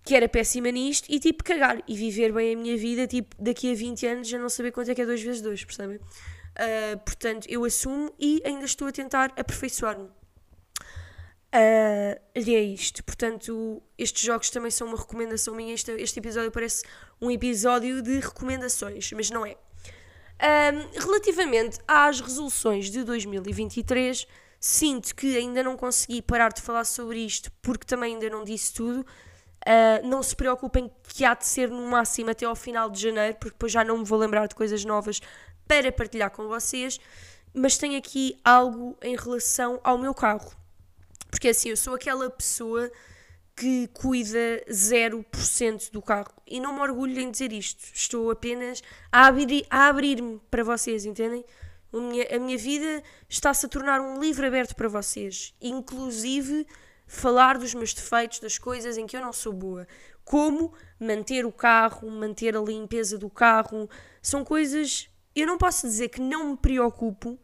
que 0.03 0.15
era 0.15 0.27
péssima 0.27 0.71
nisto 0.71 1.07
e 1.11 1.21
tipo 1.21 1.45
cagar 1.45 1.83
e 1.87 1.95
viver 1.95 2.33
bem 2.33 2.55
a 2.55 2.57
minha 2.57 2.79
vida, 2.79 3.07
tipo 3.07 3.37
daqui 3.39 3.71
a 3.71 3.75
20 3.75 4.07
anos 4.07 4.29
já 4.29 4.39
não 4.39 4.49
saber 4.49 4.73
quanto 4.73 4.91
é 4.91 4.95
que 4.95 5.03
é 5.03 5.05
2 5.05 5.21
vezes 5.21 5.43
2, 5.43 5.63
percebem? 5.67 5.97
Uh, 5.99 6.99
portanto, 7.05 7.47
eu 7.51 7.63
assumo 7.63 8.11
e 8.19 8.41
ainda 8.43 8.65
estou 8.65 8.89
a 8.89 8.93
tentar 8.93 9.35
aperfeiçoar-me. 9.37 10.09
Uh, 11.52 12.21
e 12.35 12.54
é 12.54 12.61
isto. 12.61 13.02
Portanto, 13.02 13.83
estes 13.99 14.23
jogos 14.23 14.50
também 14.50 14.71
são 14.71 14.87
uma 14.87 14.97
recomendação 14.97 15.54
minha. 15.54 15.75
Este, 15.75 15.90
este 15.92 16.19
episódio 16.21 16.50
parece 16.50 16.85
um 17.21 17.30
episódio 17.30 18.00
de 18.02 18.21
recomendações, 18.21 19.11
mas 19.12 19.30
não 19.30 19.45
é. 19.45 19.57
Um, 20.40 20.99
relativamente 20.99 21.78
às 21.87 22.21
resoluções 22.21 22.90
de 22.90 23.04
2023, 23.04 24.26
sinto 24.59 25.14
que 25.14 25.37
ainda 25.37 25.62
não 25.62 25.76
consegui 25.76 26.23
parar 26.23 26.50
de 26.50 26.62
falar 26.62 26.85
sobre 26.85 27.19
isto 27.19 27.52
porque 27.61 27.85
também 27.85 28.14
ainda 28.14 28.30
não 28.30 28.45
disse 28.45 28.73
tudo. 28.73 29.00
Uh, 29.66 30.07
não 30.07 30.23
se 30.23 30.35
preocupem 30.35 30.90
que 31.09 31.25
há 31.25 31.35
de 31.35 31.45
ser 31.45 31.69
no 31.69 31.83
máximo 31.90 32.30
até 32.30 32.47
ao 32.47 32.57
final 32.57 32.88
de 32.88 33.02
janeiro, 33.02 33.37
porque 33.38 33.50
depois 33.50 33.71
já 33.71 33.85
não 33.85 33.99
me 33.99 34.04
vou 34.04 34.19
lembrar 34.19 34.47
de 34.47 34.54
coisas 34.54 34.85
novas 34.85 35.21
para 35.69 35.92
partilhar 35.92 36.30
com 36.30 36.49
vocês. 36.49 36.99
Mas 37.52 37.76
tenho 37.76 37.99
aqui 37.99 38.40
algo 38.45 38.97
em 39.02 39.16
relação 39.16 39.80
ao 39.83 39.99
meu 39.99 40.14
carro. 40.14 40.61
Porque 41.31 41.49
assim, 41.49 41.71
eu 41.71 41.77
sou 41.77 41.95
aquela 41.95 42.29
pessoa 42.29 42.91
que 43.57 43.89
cuida 43.89 44.65
0% 44.71 45.91
do 45.91 46.01
carro. 46.01 46.33
E 46.47 46.59
não 46.59 46.75
me 46.75 46.81
orgulho 46.81 47.21
em 47.21 47.31
dizer 47.31 47.53
isto. 47.53 47.85
Estou 47.95 48.31
apenas 48.31 48.83
a, 49.13 49.27
abrir, 49.27 49.67
a 49.69 49.89
abrir-me 49.89 50.41
para 50.51 50.65
vocês, 50.65 51.05
entendem? 51.05 51.45
A 51.93 51.97
minha, 51.99 52.37
a 52.37 52.39
minha 52.39 52.57
vida 52.57 53.03
está-se 53.29 53.67
a 53.67 53.69
tornar 53.69 54.01
um 54.01 54.19
livro 54.19 54.47
aberto 54.47 54.75
para 54.75 54.89
vocês. 54.89 55.55
Inclusive 55.61 56.67
falar 57.07 57.59
dos 57.59 57.75
meus 57.75 57.93
defeitos, 57.93 58.39
das 58.39 58.57
coisas 58.57 58.97
em 58.97 59.07
que 59.07 59.17
eu 59.17 59.21
não 59.21 59.33
sou 59.33 59.53
boa. 59.53 59.87
Como 60.25 60.73
manter 60.99 61.45
o 61.45 61.53
carro, 61.53 62.09
manter 62.11 62.57
a 62.57 62.61
limpeza 62.61 63.19
do 63.19 63.29
carro. 63.29 63.91
São 64.23 64.45
coisas. 64.45 65.09
Eu 65.35 65.47
não 65.47 65.59
posso 65.59 65.87
dizer 65.87 66.09
que 66.09 66.21
não 66.21 66.53
me 66.53 66.57
preocupo, 66.57 67.39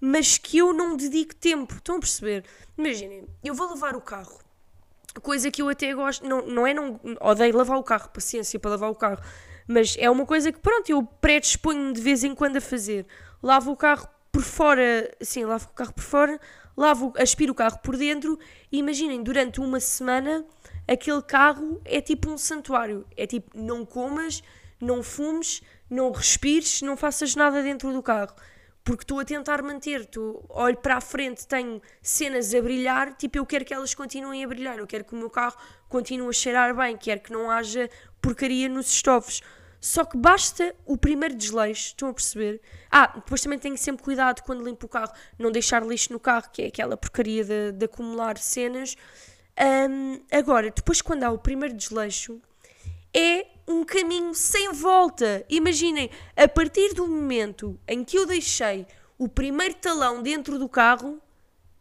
mas 0.00 0.38
que 0.38 0.58
eu 0.58 0.72
não 0.72 0.96
dedico 0.96 1.34
tempo. 1.34 1.74
Estão 1.74 1.96
a 1.96 2.00
perceber? 2.00 2.44
Imaginem, 2.76 3.26
eu 3.44 3.54
vou 3.54 3.68
lavar 3.68 3.94
o 3.94 4.00
carro. 4.00 4.38
Coisa 5.22 5.50
que 5.50 5.60
eu 5.60 5.68
até 5.68 5.92
gosto. 5.92 6.26
Não, 6.26 6.46
não 6.46 6.66
é 6.66 6.72
não. 6.72 6.98
Odeio 7.20 7.56
lavar 7.56 7.78
o 7.78 7.82
carro, 7.82 8.08
paciência 8.10 8.58
para 8.58 8.70
lavar 8.70 8.90
o 8.90 8.94
carro. 8.94 9.22
Mas 9.68 9.96
é 9.98 10.08
uma 10.10 10.24
coisa 10.24 10.50
que, 10.50 10.58
pronto, 10.58 10.90
eu 10.90 11.02
predisponho 11.02 11.92
de 11.92 12.00
vez 12.00 12.24
em 12.24 12.34
quando 12.34 12.56
a 12.56 12.60
fazer. 12.60 13.06
Lavo 13.42 13.72
o 13.72 13.76
carro 13.76 14.08
por 14.32 14.42
fora, 14.42 15.10
sim, 15.20 15.44
lavo 15.44 15.68
o 15.70 15.74
carro 15.74 15.92
por 15.92 16.02
fora, 16.02 16.40
lavo, 16.76 17.12
aspiro 17.16 17.52
o 17.52 17.54
carro 17.54 17.78
por 17.78 17.96
dentro 17.96 18.38
e 18.70 18.78
imaginem, 18.78 19.22
durante 19.22 19.60
uma 19.60 19.80
semana 19.80 20.44
aquele 20.86 21.22
carro 21.22 21.80
é 21.84 22.00
tipo 22.00 22.30
um 22.30 22.38
santuário. 22.38 23.06
É 23.16 23.26
tipo, 23.26 23.56
não 23.56 23.84
comas, 23.84 24.42
não 24.80 25.02
fumes, 25.02 25.62
não 25.88 26.10
respires, 26.10 26.82
não 26.82 26.96
faças 26.96 27.34
nada 27.34 27.62
dentro 27.62 27.92
do 27.92 28.02
carro. 28.02 28.34
Porque 28.82 29.04
estou 29.04 29.20
a 29.20 29.24
tentar 29.24 29.62
manter, 29.62 30.06
tu 30.06 30.42
olho 30.48 30.76
para 30.76 30.96
a 30.96 31.00
frente, 31.00 31.46
tenho 31.46 31.82
cenas 32.00 32.54
a 32.54 32.62
brilhar, 32.62 33.14
tipo, 33.14 33.36
eu 33.38 33.44
quero 33.44 33.64
que 33.64 33.74
elas 33.74 33.94
continuem 33.94 34.42
a 34.42 34.48
brilhar, 34.48 34.78
eu 34.78 34.86
quero 34.86 35.04
que 35.04 35.14
o 35.14 35.18
meu 35.18 35.28
carro 35.28 35.56
continue 35.88 36.28
a 36.28 36.32
cheirar 36.32 36.74
bem, 36.74 36.96
quero 36.96 37.20
que 37.20 37.32
não 37.32 37.50
haja 37.50 37.90
porcaria 38.20 38.68
nos 38.68 38.90
estofos. 38.90 39.42
Só 39.80 40.04
que 40.04 40.16
basta 40.16 40.74
o 40.84 40.96
primeiro 40.96 41.34
desleixo, 41.34 41.88
estão 41.88 42.10
a 42.10 42.12
perceber? 42.12 42.60
Ah, 42.90 43.06
depois 43.06 43.40
também 43.40 43.58
tenho 43.58 43.78
sempre 43.78 44.02
cuidado 44.02 44.42
quando 44.42 44.62
limpo 44.62 44.86
o 44.86 44.88
carro, 44.88 45.12
não 45.38 45.50
deixar 45.50 45.84
lixo 45.86 46.12
no 46.12 46.20
carro, 46.20 46.50
que 46.52 46.62
é 46.62 46.66
aquela 46.66 46.96
porcaria 46.96 47.44
de, 47.44 47.72
de 47.72 47.84
acumular 47.86 48.36
cenas. 48.36 48.94
Um, 49.58 50.20
agora, 50.30 50.70
depois 50.70 51.00
quando 51.00 51.24
há 51.24 51.30
o 51.30 51.38
primeiro 51.38 51.74
desleixo, 51.74 52.40
é 53.14 53.46
um 53.66 53.84
caminho 53.84 54.34
sem 54.34 54.72
volta. 54.72 55.44
Imaginem, 55.48 56.10
a 56.36 56.48
partir 56.48 56.94
do 56.94 57.06
momento 57.06 57.78
em 57.86 58.04
que 58.04 58.18
eu 58.18 58.26
deixei 58.26 58.86
o 59.18 59.28
primeiro 59.28 59.74
talão 59.74 60.22
dentro 60.22 60.58
do 60.58 60.68
carro, 60.68 61.20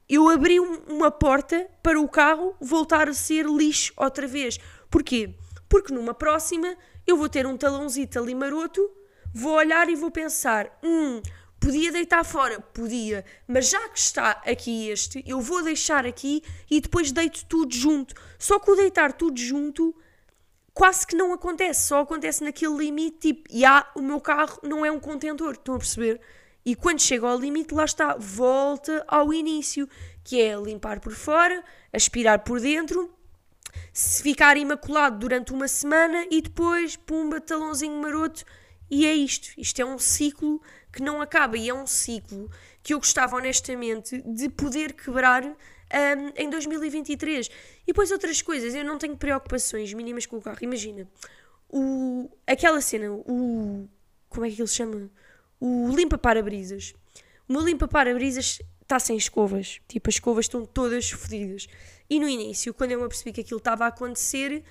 eu 0.08 0.28
abri 0.28 0.60
um, 0.60 0.80
uma 0.88 1.12
porta 1.12 1.70
para 1.84 2.00
o 2.00 2.08
carro 2.08 2.56
voltar 2.60 3.08
a 3.08 3.14
ser 3.14 3.46
lixo 3.46 3.94
outra 3.96 4.28
vez. 4.28 4.60
Porquê? 4.90 5.36
Porque 5.68 5.94
numa 5.94 6.14
próxima 6.14 6.76
eu 7.06 7.16
vou 7.16 7.30
ter 7.30 7.46
um 7.46 7.56
talãozito 7.56 8.20
ali 8.20 8.34
maroto, 8.34 8.90
vou 9.34 9.54
olhar 9.54 9.88
e 9.88 9.96
vou 9.96 10.10
pensar: 10.10 10.78
hum, 10.84 11.22
podia 11.60 11.92
deitar 11.92 12.24
fora? 12.24 12.60
Podia, 12.60 13.24
mas 13.48 13.70
já 13.70 13.88
que 13.90 14.00
está 14.00 14.32
aqui 14.46 14.90
este, 14.90 15.24
eu 15.28 15.40
vou 15.40 15.64
deixar 15.64 16.06
aqui 16.06 16.44
e 16.70 16.82
depois 16.82 17.12
deito 17.12 17.46
tudo 17.46 17.74
junto. 17.74 18.16
Só 18.38 18.60
que 18.60 18.72
o 18.72 18.76
deitar 18.76 19.14
tudo 19.14 19.40
junto 19.40 19.96
quase 20.80 21.06
que 21.06 21.14
não 21.14 21.34
acontece, 21.34 21.88
só 21.88 22.00
acontece 22.00 22.42
naquele 22.42 22.78
limite, 22.78 23.34
tipo, 23.34 23.50
e 23.52 23.66
há, 23.66 23.86
o 23.94 24.02
meu 24.02 24.22
carro 24.22 24.58
não 24.64 24.86
é 24.86 24.90
um 24.90 24.98
contentor, 24.98 25.52
estão 25.52 25.76
a 25.76 25.78
perceber? 25.78 26.22
E 26.66 26.74
quando 26.74 27.02
chega 27.02 27.28
ao 27.28 27.38
limite, 27.38 27.74
lá 27.74 27.84
está, 27.84 28.16
volta 28.18 29.04
ao 29.06 29.34
início, 29.34 29.90
que 30.24 30.42
é 30.42 30.56
limpar 30.56 31.02
por 31.02 31.12
fora, 31.12 31.62
aspirar 31.92 32.46
por 32.46 32.62
dentro 32.62 33.14
se 33.92 34.24
ficar 34.24 34.56
imaculado 34.56 35.20
durante 35.20 35.52
uma 35.52 35.68
semana 35.68 36.26
e 36.32 36.42
depois, 36.42 36.96
pumba, 36.96 37.42
talãozinho 37.42 38.02
maroto, 38.02 38.46
e 38.90 39.06
é 39.06 39.14
isto. 39.14 39.50
Isto 39.58 39.82
é 39.82 39.86
um 39.86 40.00
ciclo 40.00 40.62
que 40.94 41.04
não 41.04 41.22
acaba 41.22 41.58
e 41.58 41.68
é 41.68 41.74
um 41.74 41.86
ciclo 41.86 42.50
que 42.82 42.94
eu 42.94 43.00
gostava 43.00 43.36
honestamente 43.36 44.22
de 44.22 44.48
poder 44.48 44.94
quebrar 44.94 45.44
um, 45.94 46.32
em 46.36 46.50
2023. 46.50 47.48
E 47.48 47.88
depois 47.88 48.12
outras 48.12 48.42
coisas, 48.42 48.76
eu 48.76 48.84
não 48.84 48.98
tenho 48.98 49.18
preocupações 49.18 49.94
mínimas 49.94 50.26
com 50.26 50.38
o 50.38 50.42
carro. 50.42 50.58
Imagina, 50.62 51.08
o, 51.70 52.30
aquela 52.46 52.82
cena, 52.82 53.12
o. 53.12 53.88
Como 54.30 54.46
é 54.46 54.50
que 54.50 54.62
ele 54.62 54.68
se 54.68 54.76
chama? 54.76 55.10
O 55.60 55.90
limpa-para-brisas. 55.90 56.94
O 57.48 57.54
meu 57.54 57.62
limpa-para-brisas 57.64 58.62
está 58.82 59.00
sem 59.00 59.18
escovas. 59.18 59.80
Tipo, 59.88 60.10
as 60.10 60.16
escovas 60.16 60.46
estão 60.46 60.66
todas 60.66 61.10
fodidas. 61.12 61.68
E 62.10 62.20
no 62.20 62.28
início, 62.28 62.74
quando 62.74 62.92
eu 62.92 63.00
me 63.00 63.06
apercebi 63.06 63.32
que 63.32 63.42
aquilo 63.42 63.60
estava 63.60 63.86
a 63.86 63.88
acontecer, 63.88 64.64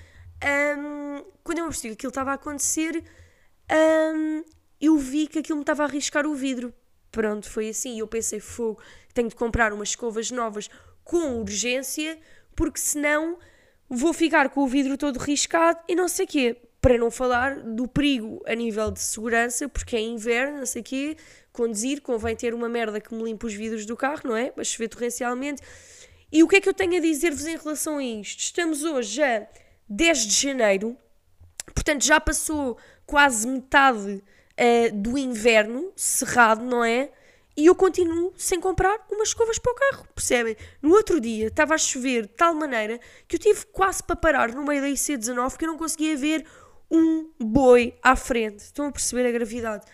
um, 0.79 1.25
quando 1.43 1.59
eu 1.59 1.65
me 1.65 1.69
apercebi 1.69 1.95
que 1.95 2.01
aquilo 2.01 2.11
estava 2.11 2.33
a 2.33 2.35
acontecer, 2.35 3.05
um, 4.15 4.45
eu 4.81 4.97
vi 4.97 5.27
que 5.27 5.39
aquilo 5.39 5.57
me 5.57 5.63
estava 5.63 5.83
a 5.85 5.87
arriscar 5.87 6.27
o 6.27 6.35
vidro. 6.35 6.73
Pronto, 7.11 7.49
foi 7.49 7.69
assim. 7.69 7.97
E 7.97 7.99
eu 8.01 8.07
pensei, 8.07 8.41
fogo, 8.41 8.81
tenho 9.15 9.29
de 9.29 9.37
comprar 9.37 9.73
umas 9.73 9.91
escovas 9.91 10.31
novas 10.31 10.69
com 11.09 11.41
urgência, 11.41 12.19
porque 12.55 12.79
senão 12.79 13.39
vou 13.89 14.13
ficar 14.13 14.51
com 14.51 14.61
o 14.61 14.67
vidro 14.67 14.99
todo 14.99 15.19
riscado 15.19 15.81
e 15.89 15.95
não 15.95 16.07
sei 16.07 16.27
o 16.27 16.29
quê. 16.29 16.57
Para 16.83 16.99
não 16.99 17.11
falar 17.11 17.61
do 17.61 17.89
perigo 17.89 18.43
a 18.47 18.55
nível 18.55 18.91
de 18.91 19.01
segurança, 19.01 19.67
porque 19.69 19.97
é 19.97 20.01
inverno, 20.01 20.59
não 20.59 20.67
sei 20.67 20.83
o 20.83 20.85
quê, 20.85 21.17
conduzir, 21.51 22.03
convém 22.03 22.37
ter 22.37 22.53
uma 22.53 22.69
merda 22.69 23.01
que 23.01 23.15
me 23.15 23.25
limpe 23.25 23.47
os 23.47 23.55
vidros 23.55 23.87
do 23.87 23.97
carro, 23.97 24.21
não 24.25 24.37
é? 24.37 24.51
Para 24.51 24.63
chover 24.63 24.89
torrencialmente. 24.89 25.63
E 26.31 26.43
o 26.43 26.47
que 26.47 26.57
é 26.57 26.61
que 26.61 26.69
eu 26.69 26.75
tenho 26.75 26.99
a 26.99 27.01
dizer-vos 27.01 27.47
em 27.47 27.57
relação 27.57 27.97
a 27.97 28.05
isto? 28.05 28.41
Estamos 28.41 28.85
hoje 28.85 29.23
a 29.23 29.49
10 29.89 30.19
de 30.27 30.43
janeiro, 30.43 30.95
portanto 31.75 32.05
já 32.05 32.21
passou 32.21 32.77
quase 33.07 33.49
metade 33.49 34.23
uh, 34.23 34.95
do 34.95 35.17
inverno 35.17 35.91
cerrado, 35.97 36.63
não 36.63 36.85
é? 36.85 37.11
E 37.59 37.67
eu 37.67 37.75
continuo 37.75 38.33
sem 38.37 38.61
comprar 38.61 39.05
umas 39.11 39.31
escovas 39.31 39.59
para 39.59 39.73
o 39.73 39.75
carro, 39.75 40.07
percebem? 40.15 40.57
No 40.81 40.93
outro 40.93 41.21
dia 41.21 41.49
estava 41.49 41.75
a 41.75 41.79
chover 41.79 42.23
de 42.23 42.29
tal 42.29 42.55
maneira 42.55 43.01
que 43.27 43.35
eu 43.35 43.41
tive 43.41 43.67
quase 43.73 44.01
para 44.01 44.15
parar 44.15 44.55
no 44.55 44.65
meio 44.65 44.81
da 44.81 44.87
IC19 44.87 45.57
que 45.57 45.65
eu 45.65 45.67
não 45.67 45.77
conseguia 45.77 46.17
ver 46.17 46.47
um 46.89 47.29
boi 47.37 47.99
à 48.01 48.15
frente. 48.15 48.61
Estão 48.61 48.87
a 48.87 48.93
perceber 48.93 49.27
a 49.27 49.33
gravidade? 49.33 49.85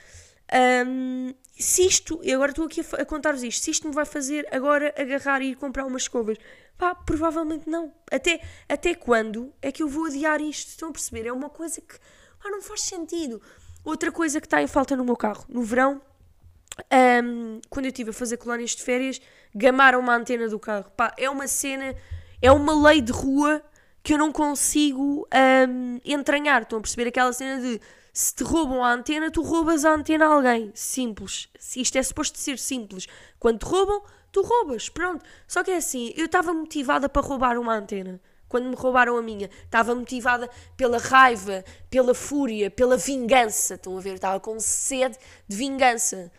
Um, 0.86 1.32
se 1.58 1.86
isto, 1.86 2.20
e 2.22 2.34
agora 2.34 2.50
estou 2.50 2.66
aqui 2.66 2.82
a, 2.82 3.00
a 3.00 3.04
contar-vos 3.06 3.42
isto, 3.42 3.64
se 3.64 3.70
isto 3.70 3.88
me 3.88 3.94
vai 3.94 4.04
fazer 4.04 4.46
agora 4.52 4.94
agarrar 4.98 5.40
e 5.40 5.52
ir 5.52 5.54
comprar 5.54 5.86
umas 5.86 6.02
escovas, 6.02 6.36
pá, 6.76 6.94
provavelmente 6.94 7.66
não. 7.66 7.94
Até, 8.12 8.42
até 8.68 8.94
quando 8.94 9.54
é 9.62 9.72
que 9.72 9.82
eu 9.82 9.88
vou 9.88 10.04
adiar 10.04 10.38
isto? 10.42 10.68
Estão 10.68 10.90
a 10.90 10.92
perceber? 10.92 11.26
É 11.26 11.32
uma 11.32 11.48
coisa 11.48 11.80
que 11.80 11.98
pá, 12.42 12.50
não 12.50 12.60
faz 12.60 12.82
sentido. 12.82 13.40
Outra 13.82 14.12
coisa 14.12 14.38
que 14.38 14.46
está 14.46 14.60
em 14.60 14.66
falta 14.66 14.94
no 14.94 15.04
meu 15.04 15.16
carro, 15.16 15.46
no 15.48 15.62
verão, 15.62 16.02
um, 17.24 17.60
quando 17.70 17.86
eu 17.86 17.90
estive 17.90 18.10
a 18.10 18.12
fazer 18.12 18.36
colónias 18.36 18.70
de 18.70 18.82
férias, 18.82 19.20
gamaram 19.54 20.00
uma 20.00 20.14
antena 20.14 20.48
do 20.48 20.58
carro. 20.58 20.90
Pá, 20.96 21.14
é 21.16 21.28
uma 21.30 21.46
cena, 21.46 21.94
é 22.42 22.50
uma 22.50 22.88
lei 22.88 23.00
de 23.00 23.12
rua 23.12 23.62
que 24.02 24.12
eu 24.14 24.18
não 24.18 24.32
consigo 24.32 25.26
um, 25.68 26.00
entranhar. 26.04 26.62
Estão 26.62 26.78
a 26.78 26.82
perceber 26.82 27.08
aquela 27.08 27.32
cena 27.32 27.60
de 27.60 27.80
se 28.12 28.34
te 28.34 28.44
roubam 28.44 28.84
a 28.84 28.92
antena, 28.92 29.30
tu 29.30 29.42
roubas 29.42 29.84
a 29.84 29.92
antena 29.92 30.26
a 30.26 30.34
alguém. 30.34 30.70
Simples. 30.74 31.48
Isto 31.76 31.98
é 31.98 32.02
suposto 32.02 32.38
ser 32.38 32.58
simples. 32.58 33.06
Quando 33.38 33.58
te 33.58 33.66
roubam, 33.66 34.02
tu 34.30 34.42
roubas. 34.42 34.88
Pronto. 34.88 35.24
Só 35.48 35.64
que 35.64 35.70
é 35.70 35.76
assim, 35.76 36.12
eu 36.16 36.26
estava 36.26 36.52
motivada 36.52 37.08
para 37.08 37.22
roubar 37.22 37.58
uma 37.58 37.74
antena. 37.74 38.20
quando 38.46 38.68
me 38.68 38.76
roubaram 38.76 39.16
a 39.16 39.22
minha, 39.22 39.50
estava 39.64 39.96
motivada 39.96 40.48
pela 40.76 40.98
raiva, 40.98 41.64
pela 41.90 42.14
fúria, 42.14 42.70
pela 42.70 42.96
vingança. 42.96 43.74
Estão 43.74 43.98
a 43.98 44.00
ver? 44.00 44.14
Estava 44.14 44.38
com 44.38 44.60
sede 44.60 45.18
de 45.48 45.56
vingança. 45.56 46.30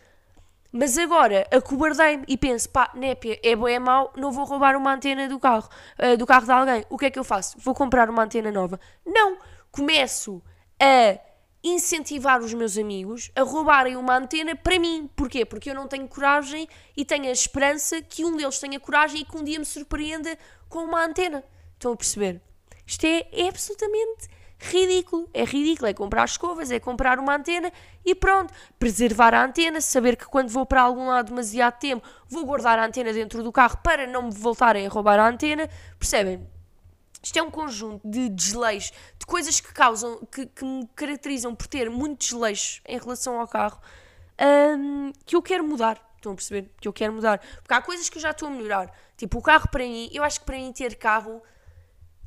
Mas 0.78 0.98
agora 0.98 1.46
acobardei-me 1.50 2.24
e 2.28 2.36
penso, 2.36 2.68
pá, 2.68 2.90
népia, 2.94 3.40
é 3.42 3.56
bom, 3.56 3.66
é 3.66 3.78
mau, 3.78 4.12
não 4.14 4.30
vou 4.30 4.44
roubar 4.44 4.76
uma 4.76 4.92
antena 4.92 5.26
do 5.26 5.38
carro, 5.38 5.66
uh, 5.98 6.18
do 6.18 6.26
carro 6.26 6.44
de 6.44 6.52
alguém. 6.52 6.84
O 6.90 6.98
que 6.98 7.06
é 7.06 7.10
que 7.10 7.18
eu 7.18 7.24
faço? 7.24 7.56
Vou 7.58 7.74
comprar 7.74 8.10
uma 8.10 8.22
antena 8.22 8.52
nova. 8.52 8.78
Não! 9.04 9.38
Começo 9.72 10.42
a 10.78 11.18
incentivar 11.64 12.42
os 12.42 12.52
meus 12.52 12.76
amigos 12.76 13.30
a 13.34 13.40
roubarem 13.40 13.96
uma 13.96 14.18
antena 14.18 14.54
para 14.54 14.78
mim. 14.78 15.08
Porquê? 15.16 15.46
Porque 15.46 15.70
eu 15.70 15.74
não 15.74 15.88
tenho 15.88 16.06
coragem 16.08 16.68
e 16.94 17.06
tenho 17.06 17.24
a 17.24 17.32
esperança 17.32 18.02
que 18.02 18.22
um 18.22 18.36
deles 18.36 18.58
tenha 18.58 18.78
coragem 18.78 19.22
e 19.22 19.24
que 19.24 19.36
um 19.36 19.42
dia 19.42 19.58
me 19.58 19.64
surpreenda 19.64 20.36
com 20.68 20.80
uma 20.80 21.06
antena. 21.06 21.42
Estão 21.72 21.94
a 21.94 21.96
perceber? 21.96 22.42
Isto 22.86 23.06
é, 23.06 23.26
é 23.32 23.48
absolutamente 23.48 24.28
ridículo. 24.58 25.28
É 25.32 25.44
ridículo. 25.44 25.88
É 25.88 25.94
comprar 25.94 26.24
escovas, 26.24 26.70
é 26.70 26.78
comprar 26.78 27.18
uma 27.18 27.36
antena 27.36 27.72
e 28.04 28.14
pronto. 28.14 28.52
Preservar 28.78 29.34
a 29.34 29.44
antena, 29.44 29.80
saber 29.80 30.16
que 30.16 30.26
quando 30.26 30.48
vou 30.48 30.66
para 30.66 30.82
algum 30.82 31.06
lado 31.06 31.28
demasiado 31.28 31.78
tempo 31.78 32.06
vou 32.28 32.44
guardar 32.44 32.78
a 32.78 32.86
antena 32.86 33.12
dentro 33.12 33.42
do 33.42 33.52
carro 33.52 33.78
para 33.82 34.06
não 34.06 34.22
me 34.22 34.32
voltarem 34.32 34.86
a 34.86 34.90
roubar 34.90 35.18
a 35.18 35.28
antena. 35.28 35.68
Percebem? 35.98 36.46
Isto 37.22 37.38
é 37.38 37.42
um 37.42 37.50
conjunto 37.50 38.08
de 38.08 38.28
desleixos, 38.28 38.92
de 39.18 39.26
coisas 39.26 39.58
que 39.58 39.72
causam, 39.72 40.20
que, 40.30 40.46
que 40.46 40.64
me 40.64 40.86
caracterizam 40.94 41.56
por 41.56 41.66
ter 41.66 41.90
muito 41.90 42.20
desleixo 42.20 42.80
em 42.86 42.96
relação 42.98 43.40
ao 43.40 43.48
carro, 43.48 43.80
um, 44.78 45.10
que 45.24 45.34
eu 45.34 45.42
quero 45.42 45.64
mudar. 45.64 46.00
Estão 46.14 46.30
a 46.30 46.34
perceber? 46.36 46.70
Que 46.80 46.86
eu 46.86 46.92
quero 46.92 47.12
mudar. 47.12 47.40
Porque 47.62 47.74
há 47.74 47.82
coisas 47.82 48.08
que 48.08 48.18
eu 48.18 48.22
já 48.22 48.30
estou 48.30 48.46
a 48.46 48.50
melhorar. 48.50 48.92
Tipo, 49.16 49.38
o 49.38 49.42
carro 49.42 49.68
para 49.70 49.82
mim, 49.82 50.08
eu 50.12 50.22
acho 50.22 50.38
que 50.38 50.46
para 50.46 50.56
mim 50.56 50.72
ter 50.72 50.94
carro 50.94 51.42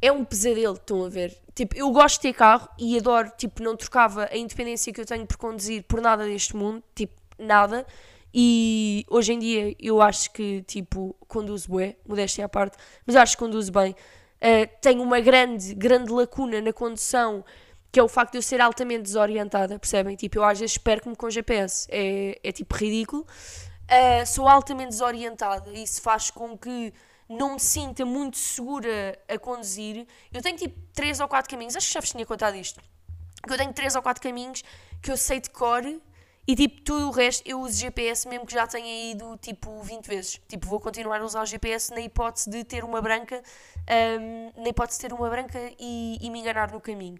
é 0.01 0.11
um 0.11 0.23
pesadelo, 0.23 0.75
estão 0.75 1.05
a 1.05 1.09
ver? 1.09 1.37
Tipo, 1.53 1.75
eu 1.75 1.91
gosto 1.91 2.15
de 2.15 2.21
ter 2.21 2.33
carro 2.33 2.69
e 2.77 2.97
adoro, 2.97 3.31
tipo, 3.37 3.61
não 3.61 3.75
trocava 3.75 4.29
a 4.31 4.37
independência 4.37 4.93
que 4.93 5.01
eu 5.01 5.05
tenho 5.05 5.25
por 5.25 5.37
conduzir 5.37 5.83
por 5.83 5.99
nada 5.99 6.23
deste 6.25 6.55
mundo, 6.55 6.83
tipo, 6.95 7.13
nada. 7.37 7.85
E 8.33 9.05
hoje 9.09 9.33
em 9.33 9.39
dia 9.39 9.75
eu 9.79 10.01
acho 10.01 10.31
que, 10.31 10.61
tipo, 10.63 11.15
conduzo 11.27 11.67
bué, 11.69 11.97
modéstia 12.07 12.45
à 12.45 12.49
parte, 12.49 12.77
mas 13.05 13.15
acho 13.15 13.35
que 13.35 13.43
conduzo 13.43 13.71
bem. 13.71 13.91
Uh, 13.91 14.69
tenho 14.81 15.01
uma 15.01 15.19
grande, 15.19 15.73
grande 15.75 16.11
lacuna 16.11 16.61
na 16.61 16.71
condução, 16.71 17.43
que 17.91 17.99
é 17.99 18.03
o 18.03 18.07
facto 18.07 18.33
de 18.33 18.37
eu 18.37 18.41
ser 18.41 18.61
altamente 18.61 19.03
desorientada, 19.03 19.77
percebem? 19.79 20.15
Tipo, 20.15 20.37
eu 20.37 20.43
às 20.45 20.59
vezes 20.59 20.77
perco-me 20.77 21.15
com 21.15 21.29
GPS, 21.29 21.87
é, 21.89 22.39
é 22.41 22.51
tipo 22.51 22.75
ridículo. 22.75 23.25
Uh, 23.89 24.25
sou 24.25 24.47
altamente 24.47 24.89
desorientada 24.89 25.71
isso 25.73 25.99
faz 25.99 26.29
com 26.29 26.55
que 26.55 26.93
não 27.29 27.53
me 27.53 27.59
sinta 27.59 28.03
muito 28.03 28.37
segura 28.37 29.17
a 29.27 29.37
conduzir. 29.37 30.07
Eu 30.33 30.41
tenho 30.41 30.57
tipo 30.57 30.79
3 30.93 31.19
ou 31.19 31.27
4 31.27 31.49
caminhos, 31.49 31.75
acho 31.75 31.87
que 31.87 31.93
já 31.93 31.99
vos 31.99 32.09
tinha 32.09 32.25
contado 32.25 32.55
isto. 32.55 32.81
Que 33.45 33.53
eu 33.53 33.57
tenho 33.57 33.71
3 33.71 33.95
ou 33.95 34.01
4 34.01 34.21
caminhos 34.21 34.63
que 35.01 35.11
eu 35.11 35.15
sei 35.15 35.39
de 35.39 35.49
cor 35.51 35.83
e 36.49 36.55
tipo, 36.55 36.81
tudo 36.81 37.09
o 37.09 37.11
resto 37.11 37.47
eu 37.47 37.61
uso 37.61 37.77
GPS 37.77 38.27
mesmo 38.27 38.43
que 38.43 38.53
já 38.53 38.65
tenha 38.65 39.11
ido 39.11 39.37
tipo 39.37 39.83
20 39.83 40.07
vezes. 40.07 40.41
Tipo, 40.47 40.65
vou 40.65 40.79
continuar 40.79 41.21
a 41.21 41.23
usar 41.23 41.43
o 41.43 41.45
GPS 41.45 41.93
na 41.93 42.01
hipótese 42.01 42.49
de 42.49 42.63
ter 42.63 42.83
uma 42.83 42.99
branca, 42.99 43.43
um, 44.19 44.63
na 44.63 44.69
hipótese 44.69 44.99
de 44.99 45.07
ter 45.07 45.13
uma 45.13 45.29
branca 45.29 45.59
e, 45.79 46.17
e 46.19 46.29
me 46.31 46.39
enganar 46.39 46.71
no 46.71 46.81
caminho. 46.81 47.19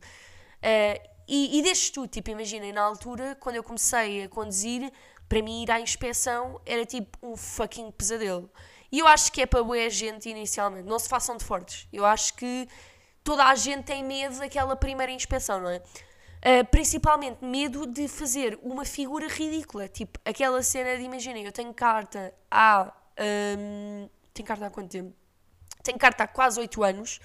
Uh, 0.64 1.10
e, 1.28 1.60
e 1.60 1.62
deixo 1.62 1.94
tudo, 1.94 2.08
tipo, 2.08 2.32
imaginem, 2.32 2.74
na 2.74 2.82
altura, 2.82 3.38
quando 3.40 3.58
eu 3.58 3.64
comecei 3.64 4.24
a 4.24 4.30
conduzir, 4.30 4.92
para 5.28 5.44
mim 5.44 5.62
ir 5.62 5.70
à 5.70 5.80
inspeção 5.80 6.60
era 6.66 6.84
tipo 6.84 7.16
um 7.22 7.38
fucking 7.38 7.92
pesadelo. 7.92 8.50
E 8.92 9.00
eu 9.00 9.08
acho 9.08 9.32
que 9.32 9.42
é 9.42 9.46
para 9.46 9.64
boa 9.64 9.90
gente 9.90 10.30
inicialmente, 10.30 10.88
não 10.88 10.98
se 10.98 11.08
façam 11.08 11.38
de 11.38 11.46
fortes. 11.46 11.88
Eu 11.94 12.06
acho 12.06 12.34
que 12.34 12.68
toda 13.24 13.46
a 13.46 13.56
gente 13.56 13.84
tem 13.84 14.04
medo 14.04 14.38
daquela 14.40 14.76
primeira 14.76 15.12
inspeção, 15.12 15.62
não 15.62 15.70
é? 15.70 15.78
Uh, 16.40 16.66
principalmente 16.72 17.44
medo 17.44 17.86
de 17.86 18.08
fazer 18.08 18.58
uma 18.64 18.86
figura 18.86 19.28
ridícula, 19.28 19.90
tipo 19.90 20.18
aquela 20.24 20.64
cena 20.64 20.96
de 20.98 21.04
imaginem, 21.04 21.46
eu 21.46 21.52
tenho 21.52 21.74
carta 21.74 22.34
há. 22.50 22.94
Um, 23.58 24.10
tenho 24.34 24.48
carta 24.48 24.68
há 24.68 24.70
quanto 24.70 24.90
tempo? 24.90 25.14
Tenho 25.84 25.98
carta 25.98 26.24
há 26.24 26.28
quase 26.28 26.60
8 26.60 26.84
anos. 26.84 27.20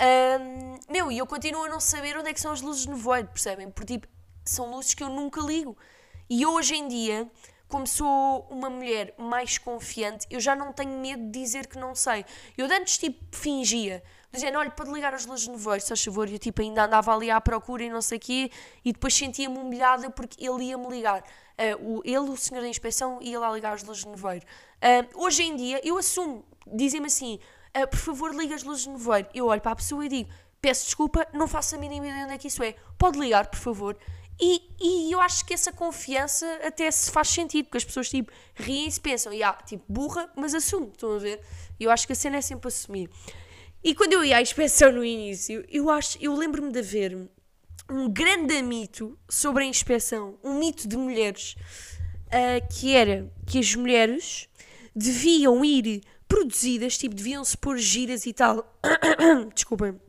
Um, 0.00 0.78
meu, 0.90 1.12
e 1.12 1.18
eu 1.18 1.26
continuo 1.26 1.64
a 1.64 1.68
não 1.68 1.80
saber 1.80 2.16
onde 2.16 2.30
é 2.30 2.32
que 2.32 2.40
são 2.40 2.52
as 2.52 2.62
luzes 2.62 2.86
no 2.86 2.96
void, 2.96 3.28
percebem? 3.28 3.70
Porque 3.70 3.94
tipo, 3.94 4.08
são 4.44 4.70
luzes 4.70 4.94
que 4.94 5.02
eu 5.02 5.10
nunca 5.10 5.40
ligo. 5.42 5.76
E 6.28 6.46
hoje 6.46 6.74
em 6.74 6.88
dia, 6.88 7.30
como 7.70 7.86
sou 7.86 8.46
uma 8.50 8.68
mulher 8.68 9.14
mais 9.16 9.56
confiante, 9.56 10.26
eu 10.28 10.40
já 10.40 10.54
não 10.54 10.72
tenho 10.72 10.98
medo 10.98 11.22
de 11.30 11.40
dizer 11.40 11.66
que 11.66 11.78
não 11.78 11.94
sei. 11.94 12.24
Eu 12.58 12.66
antes 12.66 12.98
tipo 12.98 13.18
fingia 13.30 14.02
dizendo, 14.32 14.58
olha, 14.58 14.70
pode 14.70 14.92
ligar 14.92 15.14
as 15.14 15.26
luzes 15.26 15.48
no 15.48 15.56
voeiro, 15.56 15.82
se 15.82 15.88
faz 15.88 16.04
favor, 16.04 16.28
e 16.28 16.34
eu 16.34 16.38
tipo 16.38 16.62
ainda 16.62 16.84
andava 16.84 17.14
ali 17.14 17.30
à 17.30 17.40
procura 17.40 17.82
e 17.82 17.90
não 17.90 18.02
sei 18.02 18.18
o 18.18 18.20
quê, 18.20 18.50
e 18.84 18.92
depois 18.92 19.14
sentia-me 19.14 19.58
humilhada 19.58 20.10
porque 20.10 20.44
ele 20.44 20.64
ia-me 20.64 20.88
ligar. 20.88 21.22
Uh, 21.58 21.98
o, 21.98 22.02
ele, 22.04 22.30
o 22.30 22.36
senhor 22.36 22.60
da 22.60 22.68
inspeção, 22.68 23.18
ia 23.20 23.38
lá 23.38 23.52
ligar 23.52 23.74
as 23.74 23.82
luzes 23.82 24.04
no 24.04 24.16
voeiro. 24.16 24.46
Uh, 24.76 25.24
hoje 25.24 25.42
em 25.42 25.56
dia, 25.56 25.80
eu 25.84 25.98
assumo, 25.98 26.44
dizem-me 26.66 27.06
assim, 27.06 27.38
uh, 27.76 27.86
por 27.88 27.98
favor, 27.98 28.34
liga 28.34 28.54
as 28.54 28.62
luzes 28.62 28.86
no 28.86 28.96
voeiro. 28.96 29.28
Eu 29.34 29.46
olho 29.46 29.60
para 29.60 29.72
a 29.72 29.76
pessoa 29.76 30.04
e 30.04 30.08
digo, 30.08 30.30
peço 30.60 30.86
desculpa, 30.86 31.26
não 31.32 31.48
faço 31.48 31.74
a 31.74 31.78
mínima 31.78 32.06
ideia 32.06 32.24
onde 32.24 32.34
é 32.34 32.38
que 32.38 32.48
isso 32.48 32.62
é. 32.62 32.74
Pode 32.96 33.18
ligar, 33.18 33.48
por 33.48 33.58
favor. 33.58 33.96
E, 34.40 34.62
e 34.80 35.12
eu 35.12 35.20
acho 35.20 35.44
que 35.44 35.52
essa 35.52 35.70
confiança 35.70 36.46
até 36.64 36.90
se 36.90 37.10
faz 37.10 37.28
sentido, 37.28 37.66
porque 37.66 37.76
as 37.76 37.84
pessoas 37.84 38.08
tipo, 38.08 38.32
riem-se 38.54 38.98
e 38.98 39.02
pensam, 39.02 39.32
yeah, 39.32 39.60
tipo, 39.62 39.84
burra, 39.86 40.30
mas 40.34 40.54
assumo, 40.54 40.90
estão 40.92 41.14
a 41.14 41.18
ver? 41.18 41.40
Eu 41.78 41.90
acho 41.90 42.06
que 42.06 42.14
a 42.14 42.16
cena 42.16 42.38
é 42.38 42.40
sempre 42.40 42.68
assumir. 42.68 43.10
E 43.84 43.94
quando 43.94 44.14
eu 44.14 44.24
ia 44.24 44.38
à 44.38 44.42
inspeção 44.42 44.92
no 44.92 45.04
início, 45.04 45.64
eu 45.68 45.90
acho, 45.90 46.16
eu 46.20 46.34
lembro-me 46.34 46.72
de 46.72 46.78
haver 46.78 47.28
um 47.90 48.08
grande 48.08 48.62
mito 48.62 49.18
sobre 49.28 49.64
a 49.64 49.66
inspeção, 49.66 50.38
um 50.42 50.58
mito 50.58 50.88
de 50.88 50.96
mulheres, 50.96 51.56
uh, 52.26 52.66
que 52.72 52.94
era 52.94 53.30
que 53.46 53.58
as 53.58 53.74
mulheres 53.74 54.48
deviam 54.94 55.64
ir 55.64 56.02
produzidas, 56.28 56.96
tipo, 56.96 57.14
deviam-se 57.14 57.56
pôr 57.56 57.76
giras 57.76 58.24
e 58.24 58.32
tal. 58.32 58.78
Desculpem. 59.54 60.00